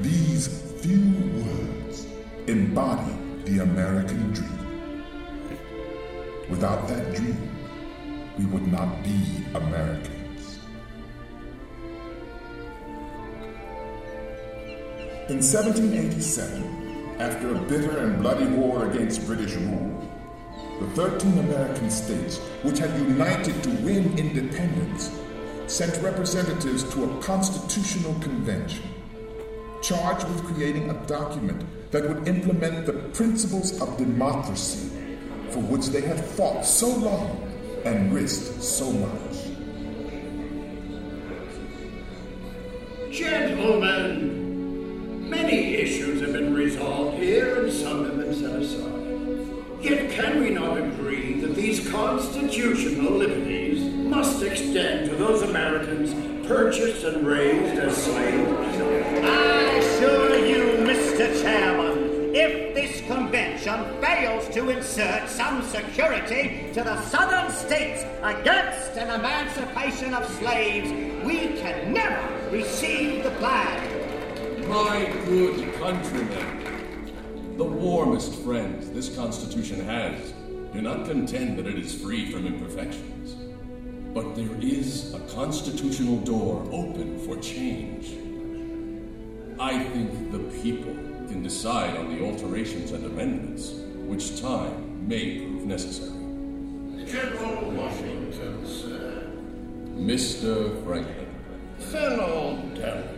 These 0.00 0.46
few 0.80 1.10
words 1.42 2.06
embody 2.46 3.12
the 3.44 3.64
American 3.64 4.32
dream. 4.32 5.02
Without 6.48 6.86
that 6.86 7.16
dream, 7.16 7.50
we 8.38 8.44
would 8.44 8.68
not 8.68 9.02
be 9.02 9.44
Americans. 9.56 10.60
In 15.28 15.42
1787, 15.42 17.16
after 17.18 17.56
a 17.56 17.58
bitter 17.62 17.98
and 17.98 18.22
bloody 18.22 18.46
war 18.46 18.88
against 18.88 19.26
British 19.26 19.54
rule, 19.56 20.05
the 20.80 20.86
13 20.88 21.38
American 21.38 21.90
states, 21.90 22.38
which 22.62 22.78
had 22.78 22.90
united 22.98 23.62
to 23.62 23.70
win 23.82 24.16
independence, 24.18 25.10
sent 25.66 26.02
representatives 26.02 26.84
to 26.94 27.04
a 27.04 27.22
constitutional 27.22 28.14
convention 28.20 28.84
charged 29.82 30.26
with 30.28 30.44
creating 30.44 30.90
a 30.90 30.94
document 31.06 31.64
that 31.92 32.08
would 32.08 32.26
implement 32.26 32.86
the 32.86 32.92
principles 33.14 33.80
of 33.80 33.96
democracy 33.96 34.90
for 35.50 35.60
which 35.60 35.86
they 35.88 36.00
had 36.00 36.18
fought 36.18 36.64
so 36.64 36.88
long 36.88 37.40
and 37.84 38.12
risked 38.12 38.60
so 38.62 38.90
much. 38.90 39.46
Gentlemen, 43.12 44.50
many 45.30 45.74
issues 45.76 46.20
have 46.20 46.32
been 46.32 46.52
resolved 46.52 47.18
here 47.18 47.62
and 47.62 47.72
some 47.72 48.04
have 48.04 48.16
been 48.16 48.34
set 48.34 48.56
aside. 48.60 48.92
Yet 49.86 50.10
can 50.10 50.40
we 50.40 50.50
not 50.50 50.78
agree 50.78 51.34
that 51.34 51.54
these 51.54 51.88
constitutional 51.88 53.12
liberties 53.12 53.84
must 53.94 54.42
extend 54.42 55.08
to 55.08 55.14
those 55.14 55.42
Americans 55.42 56.12
purchased 56.44 57.04
and 57.04 57.24
raised 57.24 57.78
as 57.78 57.96
slaves? 57.96 58.50
I 59.22 59.62
assure 59.78 60.44
you, 60.44 60.84
Mr. 60.84 61.40
Chairman, 61.40 62.34
if 62.34 62.74
this 62.74 63.00
convention 63.06 64.00
fails 64.00 64.48
to 64.56 64.70
insert 64.70 65.28
some 65.28 65.62
security 65.62 66.68
to 66.74 66.82
the 66.82 67.00
southern 67.02 67.52
states 67.52 68.02
against 68.24 68.96
an 68.96 69.20
emancipation 69.20 70.14
of 70.14 70.28
slaves, 70.38 70.90
we 71.24 71.60
can 71.60 71.92
never 71.92 72.50
receive 72.50 73.22
the 73.22 73.30
flag. 73.36 73.80
My 74.66 75.04
good 75.26 75.72
countrymen, 75.74 76.55
the 77.56 77.64
warmest 77.64 78.34
friends 78.42 78.90
this 78.90 79.14
Constitution 79.16 79.82
has 79.86 80.32
do 80.74 80.82
not 80.82 81.06
contend 81.06 81.58
that 81.58 81.66
it 81.66 81.78
is 81.78 81.94
free 81.94 82.30
from 82.30 82.46
imperfections. 82.46 83.34
But 84.12 84.34
there 84.34 84.54
is 84.60 85.14
a 85.14 85.20
constitutional 85.20 86.18
door 86.18 86.62
open 86.70 87.18
for 87.24 87.36
change. 87.38 88.08
I 89.58 89.82
think 89.84 90.32
the 90.32 90.40
people 90.62 90.92
can 91.28 91.42
decide 91.42 91.96
on 91.96 92.14
the 92.14 92.22
alterations 92.26 92.92
and 92.92 93.06
amendments, 93.06 93.72
which 94.06 94.38
time 94.38 95.08
may 95.08 95.38
prove 95.38 95.64
necessary. 95.64 96.10
General 97.06 97.70
Washington, 97.70 98.66
sir. 98.66 99.30
Mr. 99.94 100.84
Franklin. 100.84 101.26
Fellow 101.78 102.56
delegates, 102.74 103.12
I 103.12 103.15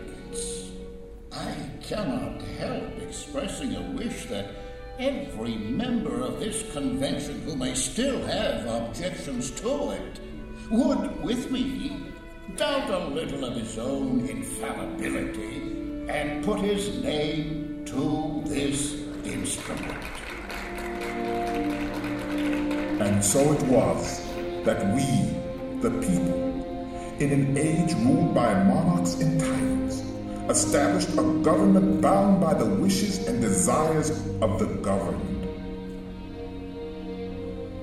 cannot 1.89 2.43
help 2.59 2.99
expressing 3.01 3.75
a 3.75 3.81
wish 3.93 4.27
that 4.27 4.51
every 4.99 5.57
member 5.57 6.21
of 6.21 6.39
this 6.39 6.71
convention 6.73 7.41
who 7.43 7.57
may 7.57 7.75
still 7.75 8.21
have 8.27 8.67
objections 8.67 9.51
to 9.53 9.93
it 9.93 10.21
would, 10.71 11.23
with 11.23 11.51
me, 11.51 11.97
doubt 12.57 12.91
a 12.91 12.99
little 13.09 13.43
of 13.43 13.55
his 13.55 13.79
own 13.79 14.21
infallibility 14.29 15.63
and 16.11 16.45
put 16.45 16.61
his 16.61 17.03
name 17.03 17.83
to 17.87 18.43
this 18.45 18.93
instrument. 19.25 20.05
And 23.01 23.25
so 23.25 23.41
it 23.53 23.63
was 23.63 24.27
that 24.65 24.95
we, 24.95 25.81
the 25.81 25.91
people, 26.07 27.17
in 27.19 27.33
an 27.33 27.57
age 27.57 27.95
ruled 27.95 28.35
by 28.35 28.53
monarchs 28.65 29.15
and 29.21 29.41
tyrants, 29.41 30.08
established 30.49 31.11
a 31.11 31.23
government 31.43 32.01
bound 32.01 32.41
by 32.41 32.55
the 32.55 32.65
wishes 32.65 33.27
and 33.29 33.41
desires 33.41 34.11
of 34.41 34.59
the 34.59 34.67
governed. 34.83 35.39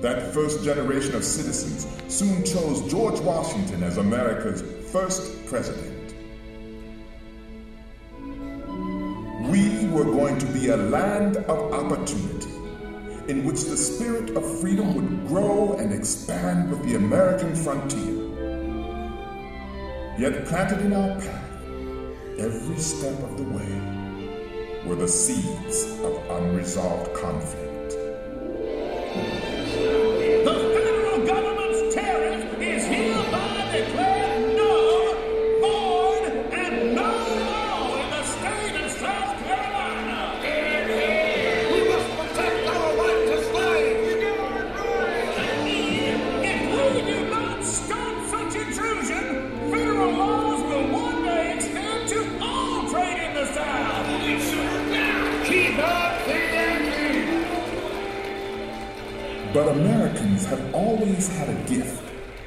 That 0.02 0.34
first 0.34 0.64
generation 0.64 1.14
of 1.14 1.24
citizens 1.24 1.86
soon 2.12 2.44
chose 2.44 2.90
George 2.90 3.20
Washington 3.20 3.82
as 3.82 3.96
America's 3.98 4.62
first 4.90 5.46
president. 5.46 6.14
We 9.50 9.86
were 9.88 10.04
going 10.04 10.38
to 10.38 10.46
be 10.46 10.68
a 10.68 10.76
land 10.76 11.36
of 11.36 11.72
opportunity 11.72 12.50
in 13.28 13.44
which 13.44 13.64
the 13.64 13.76
spirit 13.76 14.36
of 14.36 14.60
freedom 14.60 14.94
would 14.94 15.28
grow 15.28 15.74
and 15.74 15.92
expand 15.92 16.70
with 16.70 16.82
the 16.84 16.96
American 16.96 17.54
frontier. 17.54 18.26
Yet 20.18 20.46
planted 20.46 20.80
in 20.80 20.92
our 20.92 21.20
path, 21.20 21.45
every 22.38 22.76
step 22.78 23.18
of 23.22 23.36
the 23.36 23.44
way, 23.44 24.86
were 24.86 24.96
the 24.96 25.08
seeds 25.08 25.84
of 26.02 26.14
unresolved 26.30 27.14
conflict. 27.14 27.96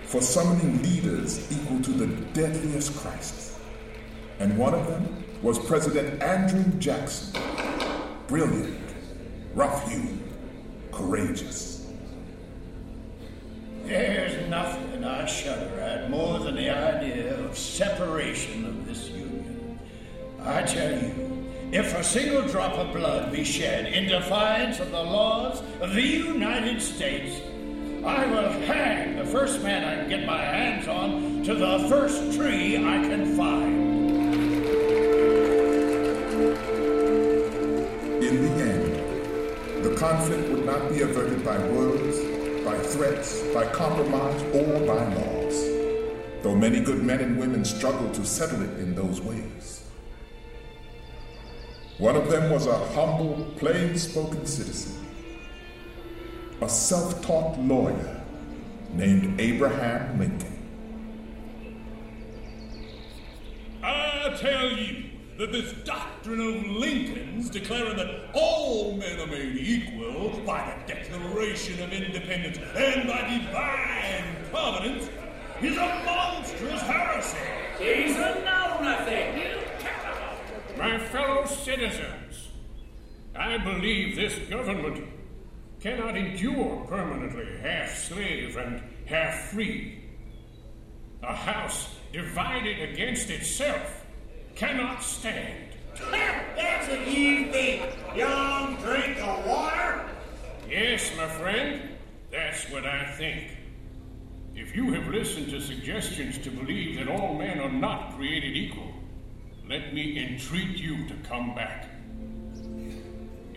For 0.10 0.22
summoning 0.24 0.82
leaders 0.82 1.52
equal 1.52 1.80
to 1.84 1.92
the 1.92 2.08
deadliest 2.34 2.98
crisis. 2.98 3.60
And 4.40 4.58
one 4.58 4.74
of 4.74 4.88
them 4.88 5.24
was 5.44 5.60
President 5.60 6.24
Andrew 6.24 6.64
Jackson. 6.80 7.40
Brilliant, 8.26 8.80
rough-hewn, 9.54 10.20
courageous. 10.92 11.86
There's 13.84 14.50
nothing 14.50 15.04
I 15.04 15.28
shudder 15.28 15.80
at 15.80 16.10
more 16.10 16.40
than 16.40 16.56
the 16.56 16.72
idea 16.72 17.40
of 17.42 17.56
separation 17.56 18.66
of 18.66 18.88
this 18.88 19.10
union. 19.10 19.80
I 20.42 20.64
tell 20.64 21.04
you, 21.04 21.46
if 21.72 21.94
a 21.94 22.04
single 22.04 22.48
drop 22.48 22.74
of 22.74 22.96
blood 22.96 23.32
be 23.32 23.44
shed 23.44 23.94
in 23.94 24.08
defiance 24.08 24.80
of 24.80 24.90
the 24.90 25.04
laws 25.04 25.62
of 25.82 25.94
the 25.94 26.02
United 26.02 26.82
States, 26.82 27.42
I 28.04 28.26
will 28.28 28.50
hang 28.62 29.18
the 29.18 29.26
first 29.26 29.62
man 29.62 29.84
I 29.84 29.96
can 30.02 30.10
get 30.10 30.26
my 30.26 30.42
hands 30.42 30.88
on 30.88 31.44
to 31.44 31.54
the 31.54 31.86
first 31.90 32.34
tree 32.34 32.78
I 32.78 33.02
can 33.02 33.36
find. 33.36 33.90
In 38.24 38.42
the 38.42 38.64
end, 38.64 39.84
the 39.84 39.96
conflict 39.98 40.50
would 40.50 40.66
not 40.66 40.90
be 40.90 41.02
averted 41.02 41.44
by 41.44 41.58
words, 41.68 42.18
by 42.64 42.78
threats, 42.80 43.42
by 43.54 43.66
compromise, 43.66 44.42
or 44.54 44.80
by 44.86 45.14
laws, 45.16 45.64
though 46.42 46.56
many 46.56 46.80
good 46.80 47.04
men 47.04 47.20
and 47.20 47.38
women 47.38 47.66
struggled 47.66 48.14
to 48.14 48.26
settle 48.26 48.62
it 48.62 48.80
in 48.80 48.96
those 48.96 49.20
ways. 49.20 49.84
One 51.98 52.16
of 52.16 52.30
them 52.30 52.50
was 52.50 52.66
a 52.66 52.78
humble, 52.94 53.46
plain 53.58 53.98
spoken 53.98 54.46
citizen, 54.46 55.09
a 56.62 56.70
self 56.70 57.22
taught 57.22 57.58
lawyer 57.60 58.22
named 58.94 59.40
Abraham 59.40 60.20
Lincoln. 60.20 60.56
I 63.82 64.36
tell 64.38 64.70
you 64.72 65.06
that 65.38 65.54
this 65.54 65.72
doctrine 65.86 66.42
of 66.42 66.66
Lincoln's 66.66 67.50
declaring 67.50 67.96
that 67.96 68.30
all 68.34 68.98
men 68.98 69.20
are 69.22 69.28
made 69.28 69.56
equal 69.56 70.42
by 70.46 70.76
the 70.86 70.94
Declaration 70.94 71.82
of 71.82 71.94
Independence 71.94 72.58
and 72.76 73.08
by 73.08 73.22
divine 73.22 74.36
providence 74.52 75.10
is 75.62 75.78
a 75.78 76.02
monstrous 76.06 76.82
heresy. 76.82 77.38
He's 77.78 78.18
a 78.18 78.42
know-nothing. 78.44 79.46
My 80.78 81.00
fellow 81.00 81.46
citizens, 81.46 82.50
I 83.34 83.58
believe 83.58 84.18
this 84.18 84.38
government 84.50 85.06
cannot 85.80 86.18
endure 86.18 86.86
permanently 86.88 87.58
half 87.62 87.98
slave 87.98 88.58
and 88.58 88.82
half 89.06 89.52
free. 89.52 90.04
A 91.24 91.36
house 91.36 91.96
divided 92.12 92.92
against 92.92 93.30
itself 93.30 94.06
cannot 94.56 95.02
stand. 95.04 95.70
That's 96.12 96.88
what 96.90 97.08
you 97.08 97.52
think, 97.52 97.84
young 98.16 98.76
drink 98.78 99.18
of 99.22 99.46
water? 99.46 100.06
Yes, 100.70 101.12
my 101.18 101.28
friend, 101.28 101.90
that's 102.32 102.70
what 102.70 102.86
I 102.86 103.12
think. 103.18 103.52
If 104.56 104.76
you 104.76 104.92
have 104.94 105.08
listened 105.08 105.50
to 105.50 105.62
suggestions 105.62 106.38
to 106.40 106.52
believe 106.52 106.98
that 106.98 107.08
all 107.08 107.34
men 107.34 107.60
are 107.60 107.72
not 107.72 108.16
created 108.16 108.56
equal, 108.56 108.94
let 109.68 109.94
me 109.94 110.24
entreat 110.24 110.78
you 110.78 111.08
to 111.08 111.14
come 111.28 111.56
back. 111.56 111.89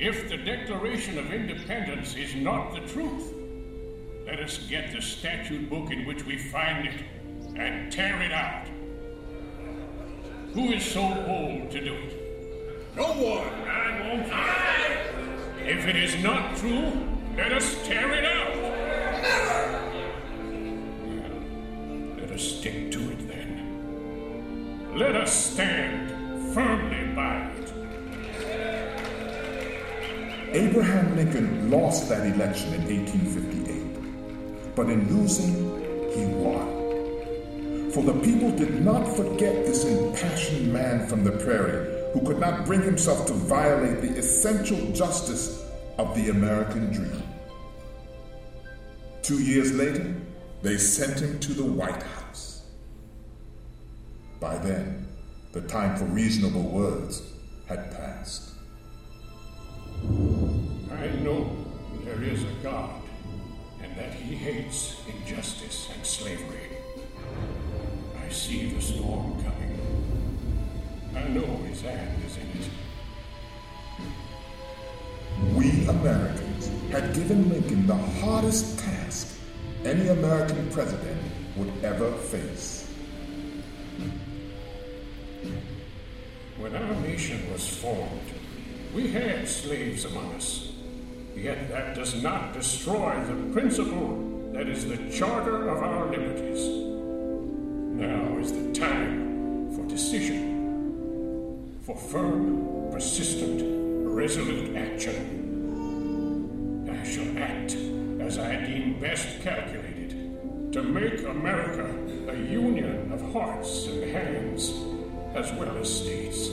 If 0.03 0.29
the 0.29 0.37
Declaration 0.37 1.17
of 1.17 1.33
Independence 1.33 2.17
is 2.17 2.35
not 2.35 2.75
the 2.75 2.81
truth, 2.81 3.33
let 4.27 4.41
us 4.41 4.59
get 4.69 4.91
the 4.91 5.01
statute 5.01 5.71
book 5.71 5.93
in 5.93 6.05
which 6.07 6.27
we 6.27 6.37
find 6.37 6.89
it 6.89 7.05
and 7.55 7.93
tear 7.93 8.21
it 8.21 8.33
out. 8.33 8.67
Who 10.55 10.73
is 10.73 10.85
so 10.85 11.03
bold 11.03 11.71
to 11.71 11.85
do 11.85 11.95
it? 11.95 12.97
No 12.97 13.13
one. 13.13 13.47
I 13.69 14.01
won't. 14.09 14.33
I. 14.33 15.07
If 15.69 15.87
it 15.87 15.95
is 15.95 16.21
not 16.21 16.57
true, 16.57 16.91
let 17.37 17.53
us 17.53 17.77
tear 17.87 18.11
it 18.11 18.25
out. 18.25 18.57
Well, 21.07 22.19
let 22.19 22.33
us 22.33 22.43
stick 22.43 22.91
to 22.91 22.99
it 23.13 23.29
then. 23.29 24.97
Let 24.97 25.15
us 25.15 25.33
stand 25.33 25.92
Lincoln 31.23 31.71
lost 31.71 32.09
that 32.09 32.27
election 32.27 32.75
in 32.75 32.83
1858, 32.83 34.75
but 34.75 34.91
in 34.91 35.07
losing, 35.17 35.55
he 36.11 36.27
won. 36.35 37.93
For 37.93 38.03
the 38.03 38.19
people 38.25 38.51
did 38.51 38.85
not 38.85 39.07
forget 39.07 39.65
this 39.65 39.85
impassioned 39.85 40.73
man 40.73 41.07
from 41.07 41.23
the 41.23 41.31
prairie 41.31 42.11
who 42.13 42.27
could 42.27 42.41
not 42.41 42.65
bring 42.65 42.83
himself 42.83 43.25
to 43.27 43.35
violate 43.35 44.01
the 44.01 44.19
essential 44.19 44.91
justice 44.91 45.65
of 45.97 46.13
the 46.17 46.31
American 46.31 46.93
dream. 46.93 47.23
Two 49.23 49.41
years 49.41 49.73
later, 49.73 50.17
they 50.63 50.77
sent 50.77 51.21
him 51.21 51.39
to 51.39 51.55
the 51.55 51.65
White 51.65 52.03
House. 52.03 52.65
By 54.41 54.59
then, 54.59 55.07
the 55.53 55.61
time 55.61 55.97
for 55.97 56.07
reasonable 56.07 56.69
words 56.69 57.23
had 57.69 57.93
passed. 57.93 58.52
God 62.63 63.03
and 63.83 63.97
that 63.97 64.15
he 64.15 64.37
hates 64.37 65.03
injustice 65.09 65.89
and 65.93 66.07
slavery. 66.07 66.79
I 68.25 68.29
see 68.29 68.71
the 68.71 68.81
storm 68.81 69.43
coming. 69.43 69.79
I 71.17 71.29
know 71.29 71.57
his 71.65 71.81
hand 71.81 72.23
is 72.25 72.37
in 72.37 72.49
it. 72.61 72.71
We 75.55 75.87
Americans 75.89 76.71
had 76.91 77.13
given 77.15 77.49
Lincoln 77.51 77.87
the 77.87 77.97
hardest 77.97 78.79
task 78.79 79.39
any 79.85 80.09
American 80.09 80.71
president 80.71 81.21
would 81.57 81.73
ever 81.83 82.13
face. 82.13 82.89
When 86.59 86.77
our 86.77 86.95
nation 87.01 87.53
was 87.53 87.69
formed, 87.69 88.31
we 88.95 89.09
had 89.09 89.49
slaves 89.49 90.05
among 90.05 90.35
us. 90.35 90.72
Yet 91.35 91.69
that 91.71 91.95
does 91.95 92.23
not 92.23 92.53
destroy 92.53 93.19
the 93.25 93.53
principle 93.53 94.51
that 94.53 94.69
is 94.69 94.87
the 94.87 94.99
charter 95.11 95.69
of 95.69 95.83
our 95.83 96.11
liberties. 96.11 96.69
Now 97.99 98.39
is 98.39 98.53
the 98.53 98.73
time 98.79 99.73
for 99.75 99.83
decision, 99.89 101.81
for 101.85 101.97
firm, 101.97 102.91
persistent, 102.93 103.63
resolute 104.15 104.77
action. 104.77 105.41
I 106.91 107.03
shall 107.05 107.39
act 107.39 107.77
as 108.21 108.39
I 108.39 108.57
deem 108.67 109.01
best 109.01 109.41
calculated 109.41 110.73
to 110.73 110.83
make 110.83 111.23
America 111.25 111.87
a 112.29 112.37
union 112.37 113.11
of 113.11 113.33
hearts 113.33 113.87
and 113.87 114.05
hands 114.11 114.71
as 115.35 115.51
well 115.53 115.77
as 115.79 115.89
states. 116.03 116.51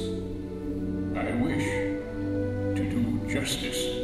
I 1.15 1.31
wish 1.41 1.65
to 2.77 2.89
do 2.89 3.19
justice 3.29 3.98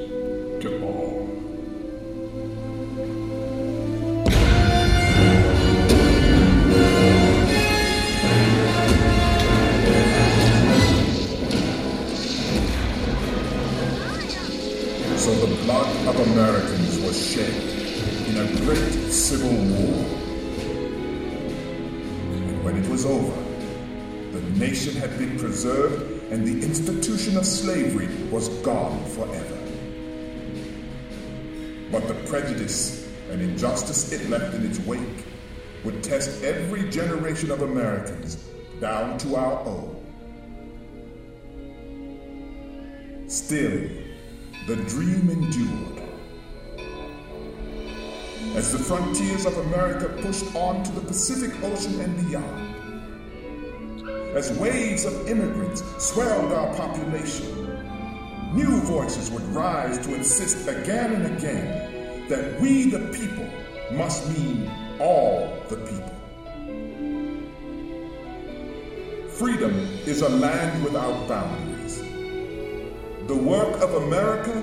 nation 24.76 24.96
had 24.96 25.18
been 25.18 25.38
preserved 25.38 26.32
and 26.32 26.46
the 26.46 26.66
institution 26.66 27.38
of 27.38 27.46
slavery 27.46 28.08
was 28.32 28.50
gone 28.60 29.04
forever. 29.12 29.55
Prejudice 32.36 33.08
and 33.32 33.42
injustice 33.42 34.12
it 34.12 34.30
left 34.30 34.54
in 34.56 34.66
its 34.66 34.78
wake 34.80 35.26
would 35.86 36.04
test 36.04 36.44
every 36.44 36.90
generation 36.90 37.50
of 37.50 37.62
Americans 37.62 38.36
down 38.82 39.18
to 39.20 39.38
our 39.38 39.66
own. 39.66 39.96
Still, 43.30 43.88
the 44.68 44.76
dream 44.76 45.30
endured. 45.30 46.02
As 48.58 48.74
the 48.74 48.80
frontiers 48.80 49.46
of 49.46 49.58
America 49.58 50.10
pushed 50.22 50.54
on 50.58 50.84
to 50.84 50.92
the 50.92 51.00
Pacific 51.08 51.54
Ocean 51.64 52.02
and 52.02 52.28
beyond, 52.28 52.76
as 54.36 54.52
waves 54.60 55.06
of 55.06 55.30
immigrants 55.30 55.82
swelled 56.04 56.52
our 56.52 56.76
population, 56.76 57.80
new 58.54 58.82
voices 58.82 59.32
would 59.32 59.48
rise 59.56 59.98
to 60.00 60.14
insist 60.14 60.68
again 60.68 61.14
and 61.14 61.38
again 61.38 61.85
that 62.30 62.60
we, 62.60 62.90
the 62.90 63.00
people, 63.14 63.48
must 63.92 64.28
mean 64.30 64.70
all 65.00 65.62
the 65.70 65.78
people. 65.78 66.12
Freedom 69.30 69.74
is 70.06 70.22
a 70.22 70.30
land 70.30 70.84
without 70.84 71.28
boundaries. 71.28 72.00
The 73.28 73.36
work 73.36 73.82
of 73.82 73.94
America 74.04 74.54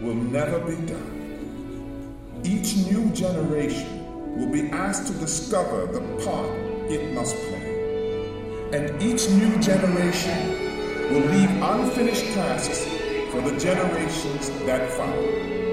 will 0.00 0.14
never 0.14 0.58
be 0.58 0.76
done. 0.86 2.40
Each 2.44 2.76
new 2.76 3.10
generation 3.10 4.36
will 4.36 4.50
be 4.50 4.68
asked 4.70 5.06
to 5.06 5.12
discover 5.14 5.86
the 5.86 6.00
part 6.24 6.50
it 6.90 7.12
must 7.14 7.36
play. 7.36 8.70
And 8.72 9.00
each 9.00 9.30
new 9.30 9.58
generation 9.60 11.12
will 11.12 11.26
leave 11.30 11.50
unfinished 11.62 12.26
tasks 12.34 12.84
for 13.30 13.40
the 13.40 13.56
generations 13.58 14.50
that 14.66 14.90
follow. 14.90 15.65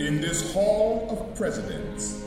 In 0.00 0.18
this 0.18 0.50
hall 0.54 1.06
of 1.10 1.36
presidents, 1.36 2.24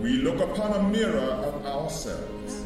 we 0.00 0.16
look 0.22 0.40
upon 0.40 0.72
a 0.72 0.82
mirror 0.88 1.18
of 1.18 1.66
ourselves. 1.66 2.64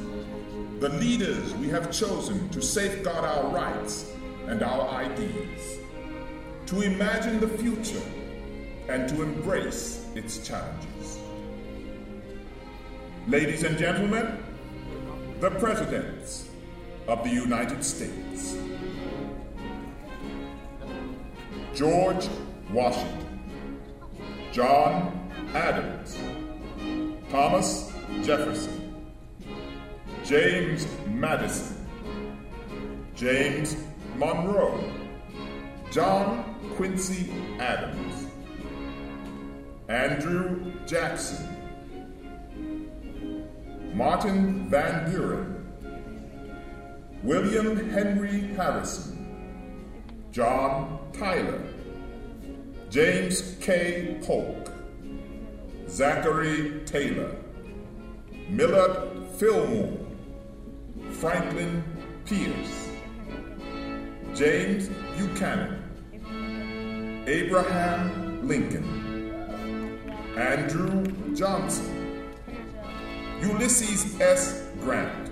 The 0.79 0.91
leaders 0.91 1.53
we 1.55 1.69
have 1.71 1.91
chosen 1.91 2.49
to 2.51 2.63
safeguard 2.63 3.25
our 3.25 3.49
rights 3.49 4.13
and 4.47 4.63
our 4.63 4.91
ideals, 4.91 5.81
to 6.67 6.83
imagine 6.83 7.41
the 7.41 7.49
future 7.49 8.01
and 8.89 9.09
to 9.09 9.23
embrace 9.23 10.07
its 10.15 10.47
challenges. 10.47 11.19
Ladies 13.27 13.65
and 13.65 13.77
gentlemen, 13.77 14.39
the 15.41 15.51
presidents, 15.51 16.49
of 17.09 17.25
the 17.25 17.31
United 17.31 17.83
States. 17.83 18.57
George 21.75 22.29
Washington, 22.71 23.28
John 24.59 25.31
Adams, 25.55 26.19
Thomas 27.31 27.93
Jefferson, 28.25 29.07
James 30.25 30.85
Madison, 31.07 31.87
James 33.15 33.77
Monroe, 34.17 34.83
John 35.93 36.57
Quincy 36.75 37.31
Adams, 37.61 38.27
Andrew 39.89 40.73
Jackson, 40.89 41.47
Martin 43.95 44.69
Van 44.69 45.09
Buren, 45.09 45.71
William 47.23 47.91
Henry 47.91 48.41
Harrison, 48.57 50.19
John 50.33 50.99
Tyler, 51.13 51.63
James 52.91 53.55
K. 53.61 54.19
Polk, 54.23 54.73
Zachary 55.89 56.81
Taylor, 56.87 57.37
Millard 58.49 59.27
Fillmore, 59.37 59.99
Franklin 61.13 61.85
Pierce, 62.25 62.89
James 64.35 64.89
Buchanan, 65.19 65.83
Abraham 67.27 68.49
Lincoln, 68.49 70.01
Andrew 70.39 71.05
Johnson, 71.35 72.25
Ulysses 73.43 74.19
S. 74.19 74.67
Grant, 74.81 75.31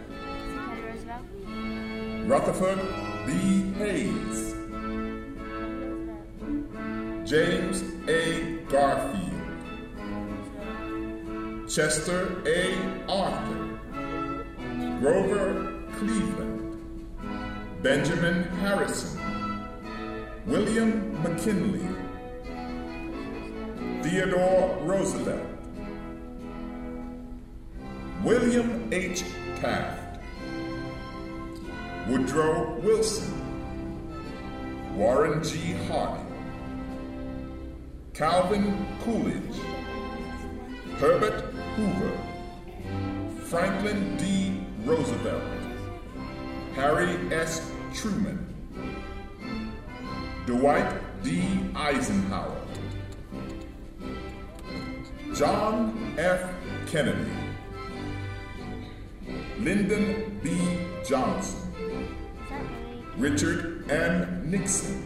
Rutherford 2.29 2.81
B. 3.25 3.73
Hayes, 3.79 4.46
James 7.27 7.83
A. 8.07 8.59
Garfield, 8.69 9.33
Chester 11.69 12.41
A. 12.47 12.79
Arthur, 13.09 13.81
Grover 15.01 15.83
Cleveland, 15.97 17.17
Benjamin 17.83 18.45
Harrison, 18.61 19.21
William 20.47 21.21
McKinley, 21.25 21.89
Theodore 24.05 24.79
Roosevelt, 24.85 25.49
William 28.23 28.89
H. 28.93 29.25
Taft, 29.57 30.21
Woodrow 32.07 32.79
Wilson, 32.85 33.33
Warren 34.95 35.43
G. 35.43 35.73
Harding, 35.89 36.26
Calvin 38.17 38.87
Coolidge, 39.05 39.61
Herbert 40.99 41.53
Hoover, 41.77 42.19
Franklin 43.45 44.17
D. 44.17 44.59
Roosevelt, 44.87 45.43
Harry 46.75 47.15
S. 47.31 47.71
Truman, 47.93 48.39
Dwight 50.47 51.23
D. 51.23 51.43
Eisenhower, 51.75 52.59
John 55.35 56.15
F. 56.17 56.55
Kennedy, 56.87 57.31
Lyndon 59.59 60.41
B. 60.43 60.59
Johnson, 61.07 62.15
Richard 63.19 63.91
M. 63.91 64.51
Nixon, 64.51 65.05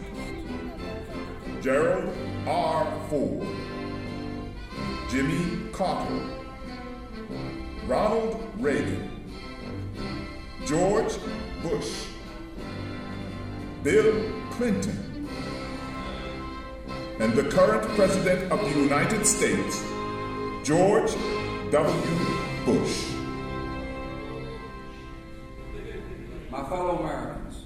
Gerald 1.61 2.30
R. 2.47 2.91
Ford, 3.07 3.47
Jimmy 5.11 5.69
Carter, 5.71 6.21
Ronald 7.85 8.43
Reagan, 8.57 9.11
George 10.65 11.13
Bush, 11.61 12.05
Bill 13.83 14.31
Clinton, 14.51 15.29
and 17.19 17.33
the 17.33 17.43
current 17.43 17.87
President 17.89 18.51
of 18.51 18.59
the 18.59 18.79
United 18.79 19.23
States, 19.27 19.83
George 20.63 21.11
W. 21.71 22.01
Bush. 22.65 23.05
My 26.49 26.63
fellow 26.63 26.97
Americans, 26.97 27.65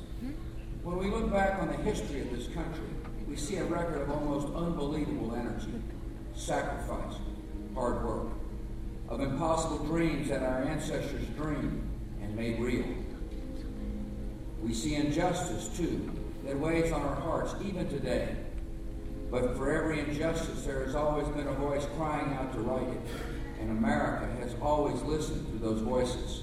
when 0.84 0.98
we 0.98 1.10
look 1.10 1.32
back 1.32 1.62
on 1.62 1.70
the 1.70 1.78
history 1.78 2.20
of 2.20 2.30
this 2.32 2.48
country, 2.48 2.84
we 3.28 3.36
see 3.36 3.58
a 3.58 3.64
record 3.66 4.02
of 4.02 4.12
almost 4.12 4.48
unbelievable 4.56 5.36
energy, 5.36 5.82
sacrifice, 6.36 7.16
hard 7.74 8.06
work, 8.06 8.28
of 9.10 9.22
impossible 9.22 9.80
dreams 9.86 10.30
that 10.30 10.44
our 10.44 10.64
ancestors 10.64 11.26
dreamed 11.38 11.88
and 12.22 12.36
made 12.36 12.60
real. 12.60 12.86
We 14.62 14.74
see 14.74 14.96
injustice, 14.96 15.70
too, 15.76 16.12
that 16.46 16.58
weighs 16.60 16.92
on 16.92 17.02
our 17.02 17.16
hearts 17.16 17.56
even 17.64 17.88
today. 17.90 18.36
But 19.32 19.58
for 19.58 19.72
every 19.72 20.00
injustice, 20.00 20.64
there 20.64 20.86
has 20.86 20.96
always 20.96 21.28
been 21.30 21.48
a 21.48 21.54
voice 21.54 21.86
crying 21.98 22.34
out 22.34 22.54
to 22.54 22.60
right 22.60 22.88
it, 22.88 23.02
and 23.60 23.72
America 23.72 24.28
has 24.40 24.56
always 24.62 25.02
listened 25.02 25.46
to 25.48 25.66
those 25.66 25.82
voices. 25.82 26.42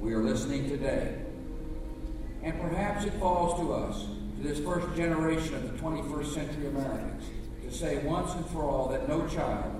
We 0.00 0.14
are 0.14 0.22
listening 0.22 0.68
today. 0.68 1.22
And 2.42 2.60
perhaps 2.60 3.04
it 3.04 3.12
falls 3.14 3.58
to 3.60 3.72
us, 3.72 4.06
to 4.36 4.48
this 4.48 4.58
first 4.60 4.94
generation 4.96 5.54
of 5.54 5.72
the 5.72 5.78
21st 5.78 6.34
century 6.34 6.66
Americans, 6.68 7.24
to 7.62 7.72
say 7.72 7.98
once 7.98 8.32
and 8.34 8.46
for 8.46 8.64
all 8.64 8.88
that 8.88 9.08
no 9.08 9.26
child, 9.28 9.72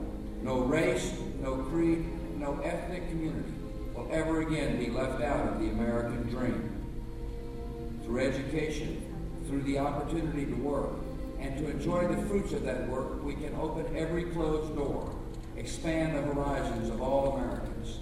no 0.42 0.60
race, 0.60 1.12
no 1.40 1.56
creed, 1.56 2.04
no 2.38 2.58
ethnic 2.60 3.08
community 3.08 3.52
will 3.94 4.08
ever 4.10 4.42
again 4.42 4.78
be 4.78 4.90
left 4.90 5.22
out 5.22 5.48
of 5.48 5.60
the 5.60 5.68
American 5.68 6.22
dream. 6.28 6.70
Through 8.04 8.20
education, 8.20 9.02
through 9.46 9.62
the 9.62 9.78
opportunity 9.78 10.46
to 10.46 10.54
work, 10.54 10.92
and 11.40 11.56
to 11.58 11.70
enjoy 11.70 12.06
the 12.08 12.26
fruits 12.26 12.52
of 12.52 12.62
that 12.64 12.88
work, 12.88 13.22
we 13.22 13.34
can 13.34 13.54
open 13.56 13.84
every 13.96 14.24
closed 14.24 14.74
door, 14.74 15.14
expand 15.56 16.16
the 16.16 16.22
horizons 16.22 16.88
of 16.90 17.00
all 17.00 17.36
Americans. 17.36 18.00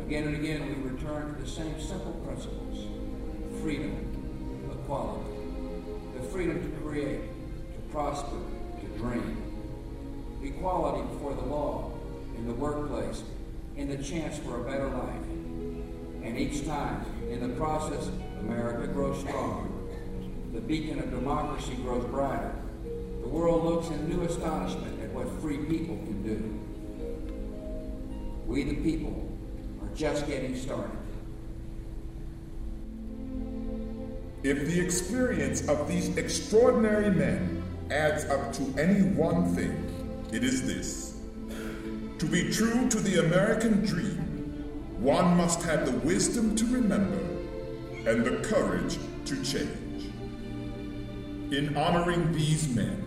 Again 0.00 0.24
and 0.24 0.36
again, 0.36 0.68
we 0.68 0.90
return 0.90 1.34
to 1.34 1.42
the 1.42 1.48
same 1.48 1.80
simple 1.80 2.12
principles 2.24 2.86
freedom, 3.62 4.07
equality, 4.88 5.30
the 6.16 6.22
freedom 6.28 6.62
to 6.62 6.80
create, 6.80 7.20
to 7.20 7.92
prosper, 7.92 8.38
to 8.80 8.86
dream, 8.98 9.36
equality 10.42 11.06
before 11.08 11.34
the 11.34 11.42
law, 11.42 11.92
in 12.38 12.46
the 12.46 12.54
workplace, 12.54 13.22
in 13.76 13.86
the 13.90 14.02
chance 14.02 14.38
for 14.38 14.62
a 14.62 14.64
better 14.64 14.88
life. 14.88 15.22
And 16.24 16.38
each 16.38 16.64
time, 16.64 17.04
in 17.30 17.46
the 17.46 17.54
process, 17.56 18.08
America 18.40 18.86
grows 18.90 19.20
stronger. 19.20 19.68
The 20.54 20.60
beacon 20.62 21.00
of 21.00 21.10
democracy 21.10 21.74
grows 21.82 22.06
brighter. 22.06 22.54
The 23.20 23.28
world 23.28 23.66
looks 23.66 23.88
in 23.88 24.08
new 24.08 24.22
astonishment 24.22 25.02
at 25.02 25.10
what 25.10 25.28
free 25.42 25.58
people 25.58 25.96
can 25.96 26.22
do. 26.22 26.58
We, 28.46 28.64
the 28.64 28.76
people, 28.76 29.36
are 29.82 29.94
just 29.94 30.26
getting 30.26 30.56
started. 30.56 30.97
If 34.44 34.66
the 34.68 34.80
experience 34.80 35.66
of 35.66 35.88
these 35.88 36.16
extraordinary 36.16 37.10
men 37.10 37.64
adds 37.90 38.24
up 38.26 38.52
to 38.52 38.80
any 38.80 39.02
one 39.02 39.52
thing, 39.52 39.84
it 40.32 40.44
is 40.44 40.64
this. 40.64 41.16
To 42.18 42.26
be 42.26 42.48
true 42.52 42.88
to 42.88 43.00
the 43.00 43.18
American 43.26 43.84
dream, 43.84 44.18
one 45.00 45.36
must 45.36 45.62
have 45.62 45.86
the 45.86 45.98
wisdom 46.06 46.54
to 46.54 46.64
remember 46.66 47.18
and 48.08 48.24
the 48.24 48.48
courage 48.48 48.98
to 49.24 49.42
change. 49.42 50.12
In 51.52 51.76
honoring 51.76 52.32
these 52.32 52.68
men, 52.68 53.04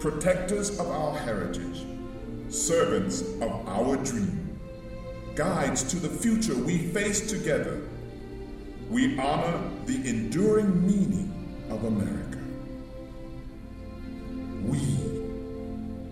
protectors 0.00 0.78
of 0.80 0.88
our 0.88 1.16
heritage, 1.18 1.86
servants 2.48 3.22
of 3.40 3.68
our 3.68 3.96
dream, 3.98 4.58
guides 5.36 5.84
to 5.84 5.96
the 6.00 6.08
future 6.08 6.56
we 6.56 6.78
face 6.78 7.30
together, 7.30 7.87
we 8.90 9.18
honor 9.18 9.60
the 9.86 9.96
enduring 10.08 10.86
meaning 10.86 11.32
of 11.70 11.84
America. 11.84 12.38
We, 14.64 14.80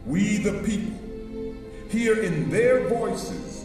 we 0.05 0.39
the 0.39 0.63
people, 0.63 1.55
hear 1.89 2.23
in 2.23 2.51
their 2.51 2.89
voices 2.89 3.65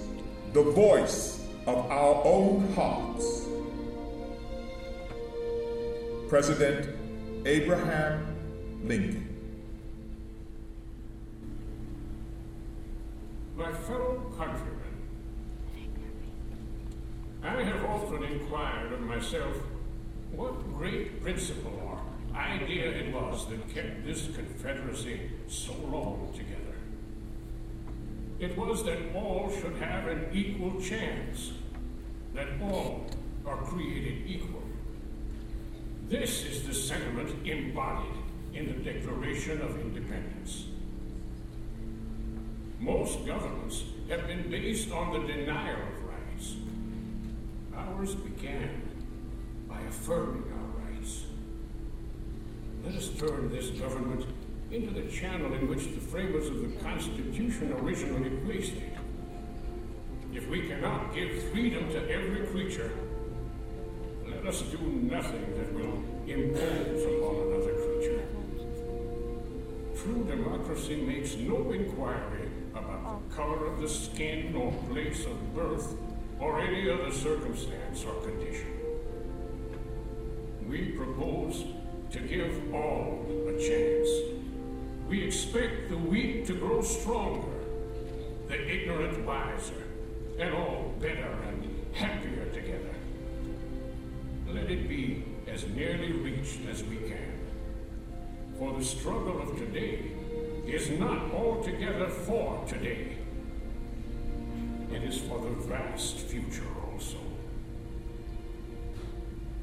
the 0.53 0.63
voice 0.63 1.45
of 1.67 1.77
our 1.91 2.23
own 2.25 2.71
hearts. 2.73 3.47
President 6.29 6.87
Abraham 7.45 8.25
Lincoln. 8.83 9.27
My 13.57 13.71
fellow 13.73 14.31
countrymen, 14.37 14.81
I 17.43 17.63
have 17.63 17.83
often 17.85 18.23
inquired 18.23 18.93
of 18.93 19.01
myself 19.31 19.55
what 20.33 20.73
great 20.73 21.21
principle 21.21 21.71
or 21.85 22.37
idea 22.37 22.89
it 22.89 23.13
was 23.13 23.47
that 23.47 23.73
kept 23.73 24.05
this 24.05 24.27
Confederacy 24.35 25.31
so 25.47 25.73
long 25.73 26.33
together. 26.33 26.75
It 28.39 28.57
was 28.57 28.83
that 28.83 28.97
all 29.15 29.51
should 29.51 29.75
have 29.77 30.07
an 30.07 30.27
equal 30.33 30.81
chance, 30.81 31.51
that 32.33 32.47
all 32.61 33.05
are 33.45 33.57
created 33.57 34.23
equal. 34.27 34.63
This 36.09 36.43
is 36.43 36.67
the 36.67 36.73
sentiment 36.73 37.47
embodied 37.47 38.11
in 38.53 38.65
the 38.67 38.91
Declaration 38.91 39.61
of 39.61 39.79
Independence. 39.79 40.65
Most 42.79 43.25
governments 43.25 43.83
have 44.09 44.27
been 44.27 44.49
based 44.49 44.91
on 44.91 45.13
the 45.13 45.27
denial 45.27 45.77
of 45.77 46.03
rights. 46.05 46.55
Ours 47.75 48.15
began 48.15 48.90
by 49.81 49.89
affirming 49.89 50.43
our 50.53 50.85
rights. 50.85 51.23
Let 52.85 52.95
us 52.95 53.09
turn 53.09 53.51
this 53.51 53.69
government 53.69 54.25
into 54.71 54.91
the 54.91 55.09
channel 55.09 55.53
in 55.53 55.67
which 55.67 55.85
the 55.93 55.99
framers 55.99 56.47
of 56.47 56.61
the 56.61 56.83
Constitution 56.83 57.73
originally 57.73 58.29
placed 58.45 58.73
it. 58.73 58.93
If 60.33 60.47
we 60.47 60.67
cannot 60.67 61.13
give 61.13 61.51
freedom 61.51 61.89
to 61.91 62.09
every 62.09 62.47
creature, 62.47 62.91
let 64.27 64.45
us 64.45 64.61
do 64.61 64.77
nothing 64.77 65.45
that 65.57 65.73
will 65.73 66.03
impose 66.25 67.03
upon 67.03 67.35
another 67.35 67.73
creature. 67.73 68.23
True 70.01 70.23
democracy 70.23 70.95
makes 70.95 71.35
no 71.35 71.71
inquiry 71.71 72.49
about 72.73 73.29
the 73.29 73.35
color 73.35 73.65
of 73.65 73.81
the 73.81 73.89
skin 73.89 74.55
or 74.55 74.71
place 74.89 75.25
of 75.25 75.53
birth 75.53 75.95
or 76.39 76.61
any 76.61 76.89
other 76.89 77.11
circumstance 77.11 78.05
or 78.05 78.13
condition. 78.21 78.80
We 80.71 80.85
propose 80.85 81.65
to 82.11 82.19
give 82.21 82.73
all 82.73 83.25
a 83.45 83.59
chance. 83.59 84.07
We 85.09 85.21
expect 85.21 85.89
the 85.89 85.97
weak 85.97 86.47
to 86.47 86.53
grow 86.53 86.81
stronger, 86.81 87.59
the 88.47 88.55
ignorant 88.55 89.25
wiser, 89.25 89.83
and 90.39 90.53
all 90.53 90.93
better 91.01 91.35
and 91.49 91.75
happier 91.91 92.45
together. 92.53 92.95
Let 94.47 94.71
it 94.71 94.87
be 94.87 95.25
as 95.45 95.67
nearly 95.67 96.13
reached 96.13 96.65
as 96.69 96.85
we 96.85 96.95
can. 96.99 97.37
For 98.57 98.71
the 98.71 98.85
struggle 98.85 99.41
of 99.41 99.57
today 99.57 100.13
is 100.65 100.89
not 100.91 101.33
altogether 101.33 102.07
for 102.07 102.63
today. 102.65 103.17
It 104.89 105.03
is 105.03 105.17
for 105.19 105.37
the 105.41 105.49
vast 105.67 106.19
future 106.19 106.63
also. 106.89 107.17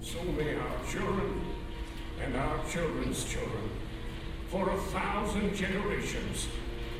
So 0.02 0.22
may 0.38 0.57
children 0.88 1.40
and 2.22 2.36
our 2.36 2.58
children's 2.70 3.24
children, 3.24 3.70
for 4.50 4.70
a 4.70 4.76
thousand 4.92 5.54
generations, 5.54 6.48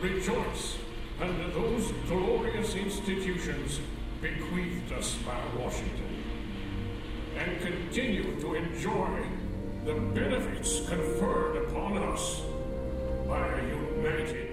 rejoice 0.01 0.79
under 1.21 1.49
those 1.51 1.93
glorious 2.07 2.75
institutions 2.75 3.81
bequeathed 4.21 4.93
us 4.93 5.15
by 5.27 5.41
Washington, 5.59 6.25
and 7.37 7.61
continue 7.61 8.41
to 8.41 8.55
enjoy 8.55 9.27
the 9.85 9.95
benefits 9.95 10.89
conferred 10.89 11.69
upon 11.69 11.99
us 11.99 12.43
by 13.27 13.49
a 13.49 13.67
united 13.69 14.48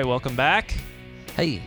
right, 0.00 0.08
welcome 0.08 0.34
back. 0.34 0.74
Hey, 1.36 1.62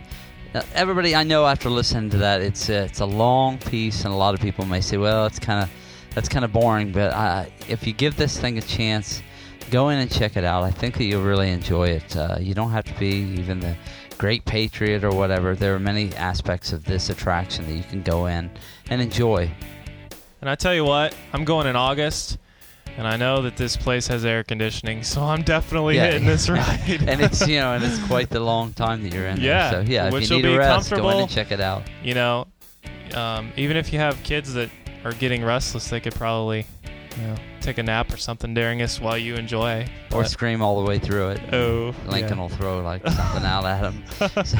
uh, 0.55 0.63
everybody, 0.73 1.15
I 1.15 1.21
know 1.21 1.45
after 1.45 1.69
listening 1.69 2.09
to 2.11 2.17
that, 2.17 2.41
it's 2.41 2.67
uh, 2.67 2.87
it's 2.89 2.99
a 2.99 3.05
long 3.05 3.59
piece, 3.59 4.05
and 4.05 4.13
a 4.13 4.17
lot 4.17 4.33
of 4.33 4.39
people 4.39 4.65
may 4.65 4.81
say, 4.81 4.97
"Well, 4.97 5.27
it's 5.27 5.37
kind 5.37 5.61
of 5.61 5.69
that's 6.15 6.27
kind 6.29 6.43
of 6.43 6.51
boring." 6.51 6.91
But 6.91 7.13
uh, 7.13 7.45
if 7.69 7.85
you 7.85 7.93
give 7.93 8.17
this 8.17 8.39
thing 8.39 8.57
a 8.57 8.61
chance, 8.61 9.21
go 9.69 9.89
in 9.89 9.99
and 9.99 10.09
check 10.11 10.35
it 10.35 10.43
out. 10.43 10.63
I 10.63 10.71
think 10.71 10.97
that 10.97 11.03
you'll 11.03 11.23
really 11.23 11.51
enjoy 11.51 11.89
it. 11.89 12.17
Uh, 12.17 12.37
you 12.39 12.55
don't 12.55 12.71
have 12.71 12.85
to 12.85 12.93
be 12.97 13.17
even 13.39 13.59
the 13.59 13.75
great 14.17 14.45
patriot 14.45 15.03
or 15.03 15.11
whatever. 15.11 15.53
There 15.53 15.75
are 15.75 15.79
many 15.79 16.11
aspects 16.15 16.73
of 16.73 16.85
this 16.85 17.11
attraction 17.11 17.67
that 17.67 17.73
you 17.73 17.83
can 17.83 18.01
go 18.01 18.25
in 18.25 18.49
and 18.89 18.99
enjoy. 18.99 19.51
And 20.41 20.49
I 20.49 20.55
tell 20.55 20.73
you 20.73 20.85
what, 20.85 21.15
I'm 21.33 21.45
going 21.45 21.67
in 21.67 21.75
August, 21.75 22.39
and 22.97 23.07
I 23.07 23.15
know 23.17 23.41
that 23.41 23.57
this 23.57 23.75
place 23.77 24.07
has 24.07 24.23
air 24.25 24.43
conditioning, 24.43 25.03
so 25.03 25.23
I'm 25.23 25.41
definitely 25.41 25.95
Yeah. 25.95 26.05
hitting 26.11 26.25
this 26.27 26.49
ride. 26.49 27.03
and 27.07 27.21
it's 27.21 27.47
you 27.47 27.59
know, 27.59 27.73
and 27.73 27.83
it's 27.83 27.99
quite 28.07 28.29
the 28.29 28.39
long 28.39 28.73
time 28.73 29.03
that 29.03 29.13
you're 29.13 29.27
in. 29.27 29.37
there. 29.37 29.45
Yeah, 29.45 29.71
So 29.71 29.79
yeah, 29.81 30.09
which 30.11 30.25
if 30.25 30.29
you 30.31 30.35
need 30.37 30.41
be 30.43 30.53
a 30.55 30.57
rest, 30.59 30.89
go 30.91 31.09
in 31.09 31.17
and 31.17 31.29
check 31.29 31.51
it 31.51 31.59
out. 31.61 31.83
you 32.03 32.13
know, 32.13 32.47
um, 33.15 33.51
even 33.57 33.77
if 33.77 33.91
you 33.93 33.99
have 33.99 34.21
kids 34.23 34.53
that 34.53 34.69
are 35.05 35.13
getting 35.13 35.43
restless, 35.43 35.89
they 35.89 35.99
could 35.99 36.15
probably, 36.15 36.65
you 37.19 37.27
know, 37.27 37.35
take 37.61 37.77
a 37.77 37.83
nap 37.83 38.11
or 38.13 38.17
something 38.17 38.53
during 38.53 38.79
this 38.79 38.99
while 38.99 39.17
you 39.17 39.35
enjoy. 39.35 39.81
Or 40.11 40.21
But- 40.23 40.29
scream 40.29 40.61
all 40.61 40.81
the 40.83 40.87
way 40.89 40.99
through 40.99 41.29
it. 41.29 41.41
Oh, 41.53 41.93
Lincoln 42.07 42.37
yeah. 42.37 42.41
will 42.43 42.49
throw 42.49 42.81
like 42.81 43.05
something 43.07 43.45
out 43.45 43.65
at 43.65 43.79
him. 43.91 44.03
So, 44.45 44.57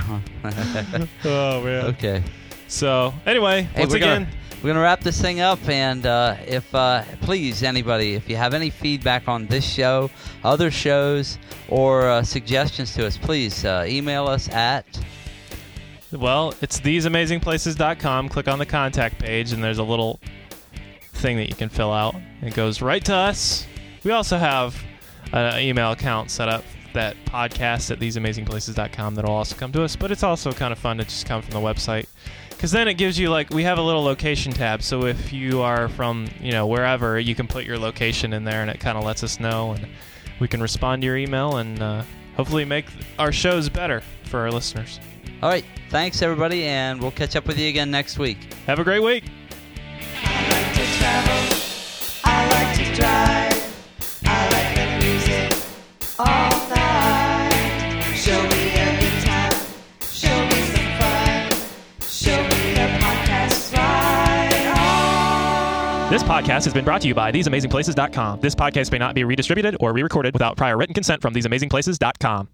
oh 1.25 1.61
man. 1.63 1.85
okay. 1.87 2.23
So 2.67 3.13
anyway, 3.25 3.63
Hey, 3.73 3.81
once 3.81 3.93
again, 3.93 4.23
gonna, 4.23 4.35
we're 4.63 4.69
gonna 4.69 4.81
wrap 4.81 5.01
this 5.01 5.21
thing 5.21 5.41
up, 5.41 5.59
and 5.67 6.05
uh, 6.05 6.37
if 6.47 6.73
uh, 6.73 7.03
please 7.19 7.63
anybody, 7.63 8.13
if 8.13 8.29
you 8.29 8.37
have 8.37 8.53
any 8.53 8.69
feedback 8.69 9.27
on 9.27 9.45
this 9.47 9.65
show, 9.65 10.09
other 10.45 10.71
shows, 10.71 11.37
or 11.67 12.07
uh, 12.09 12.23
suggestions 12.23 12.93
to 12.93 13.05
us, 13.05 13.17
please 13.17 13.65
uh, 13.65 13.85
email 13.85 14.25
us 14.25 14.47
at 14.49 14.85
well, 16.13 16.53
it's 16.61 16.79
theseamazingplaces.com. 16.79 18.29
Click 18.29 18.47
on 18.47 18.59
the 18.59 18.65
contact 18.65 19.19
page, 19.19 19.51
and 19.51 19.63
there's 19.63 19.79
a 19.79 19.83
little 19.83 20.19
thing 21.13 21.37
that 21.37 21.49
you 21.49 21.55
can 21.55 21.69
fill 21.69 21.91
out. 21.91 22.15
It 22.41 22.53
goes 22.53 22.81
right 22.81 23.03
to 23.05 23.15
us. 23.15 23.65
We 24.03 24.11
also 24.11 24.37
have 24.37 24.81
an 25.31 25.59
email 25.59 25.91
account 25.91 26.31
set 26.31 26.47
up 26.47 26.63
that 26.93 27.17
podcast 27.25 27.89
at 27.91 27.99
theseamazingplaces.com 27.99 29.15
that'll 29.15 29.31
also 29.31 29.55
come 29.55 29.71
to 29.71 29.83
us. 29.83 29.95
But 29.95 30.11
it's 30.11 30.23
also 30.23 30.53
kind 30.53 30.71
of 30.71 30.79
fun 30.79 30.97
to 30.97 31.03
just 31.03 31.25
come 31.25 31.41
from 31.41 31.51
the 31.51 31.59
website 31.59 32.05
because 32.63 32.71
then 32.71 32.87
it 32.87 32.93
gives 32.93 33.19
you 33.19 33.29
like 33.29 33.49
we 33.49 33.63
have 33.63 33.77
a 33.77 33.81
little 33.81 34.03
location 34.03 34.53
tab. 34.53 34.81
So 34.83 35.05
if 35.05 35.33
you 35.33 35.59
are 35.59 35.89
from 35.89 36.29
you 36.39 36.53
know 36.53 36.65
wherever, 36.65 37.19
you 37.19 37.35
can 37.35 37.45
put 37.45 37.65
your 37.65 37.77
location 37.77 38.31
in 38.31 38.45
there, 38.45 38.61
and 38.61 38.71
it 38.71 38.79
kind 38.79 38.97
of 38.97 39.03
lets 39.03 39.21
us 39.21 39.37
know, 39.37 39.73
and 39.73 39.85
we 40.39 40.47
can 40.47 40.61
respond 40.61 41.01
to 41.01 41.05
your 41.05 41.17
email 41.17 41.57
and 41.57 41.81
uh, 41.81 42.03
hopefully 42.37 42.63
make 42.63 42.85
our 43.19 43.33
shows 43.33 43.67
better 43.67 44.01
for 44.23 44.39
our 44.39 44.49
listeners. 44.49 45.01
All 45.41 45.49
right, 45.49 45.65
thanks 45.89 46.21
everybody, 46.21 46.63
and 46.63 47.01
we'll 47.01 47.11
catch 47.11 47.35
up 47.35 47.47
with 47.47 47.59
you 47.59 47.67
again 47.67 47.91
next 47.91 48.17
week. 48.17 48.37
Have 48.65 48.79
a 48.79 48.83
great 48.85 49.03
week. 49.03 49.25
This 66.13 66.21
podcast 66.21 66.65
has 66.65 66.75
been 66.75 66.85
brought 66.85 67.01
to 67.01 67.07
you 67.07 67.15
by 67.15 67.31
TheseAmazingPlaces.com. 67.31 68.39
This 68.39 68.53
podcast 68.53 68.91
may 68.91 68.99
not 68.99 69.15
be 69.15 69.23
redistributed 69.23 69.77
or 69.79 69.93
re 69.93 70.03
recorded 70.03 70.35
without 70.35 70.55
prior 70.55 70.77
written 70.77 70.93
consent 70.93 71.23
from 71.23 71.33
TheseAmazingPlaces.com. 71.33 72.49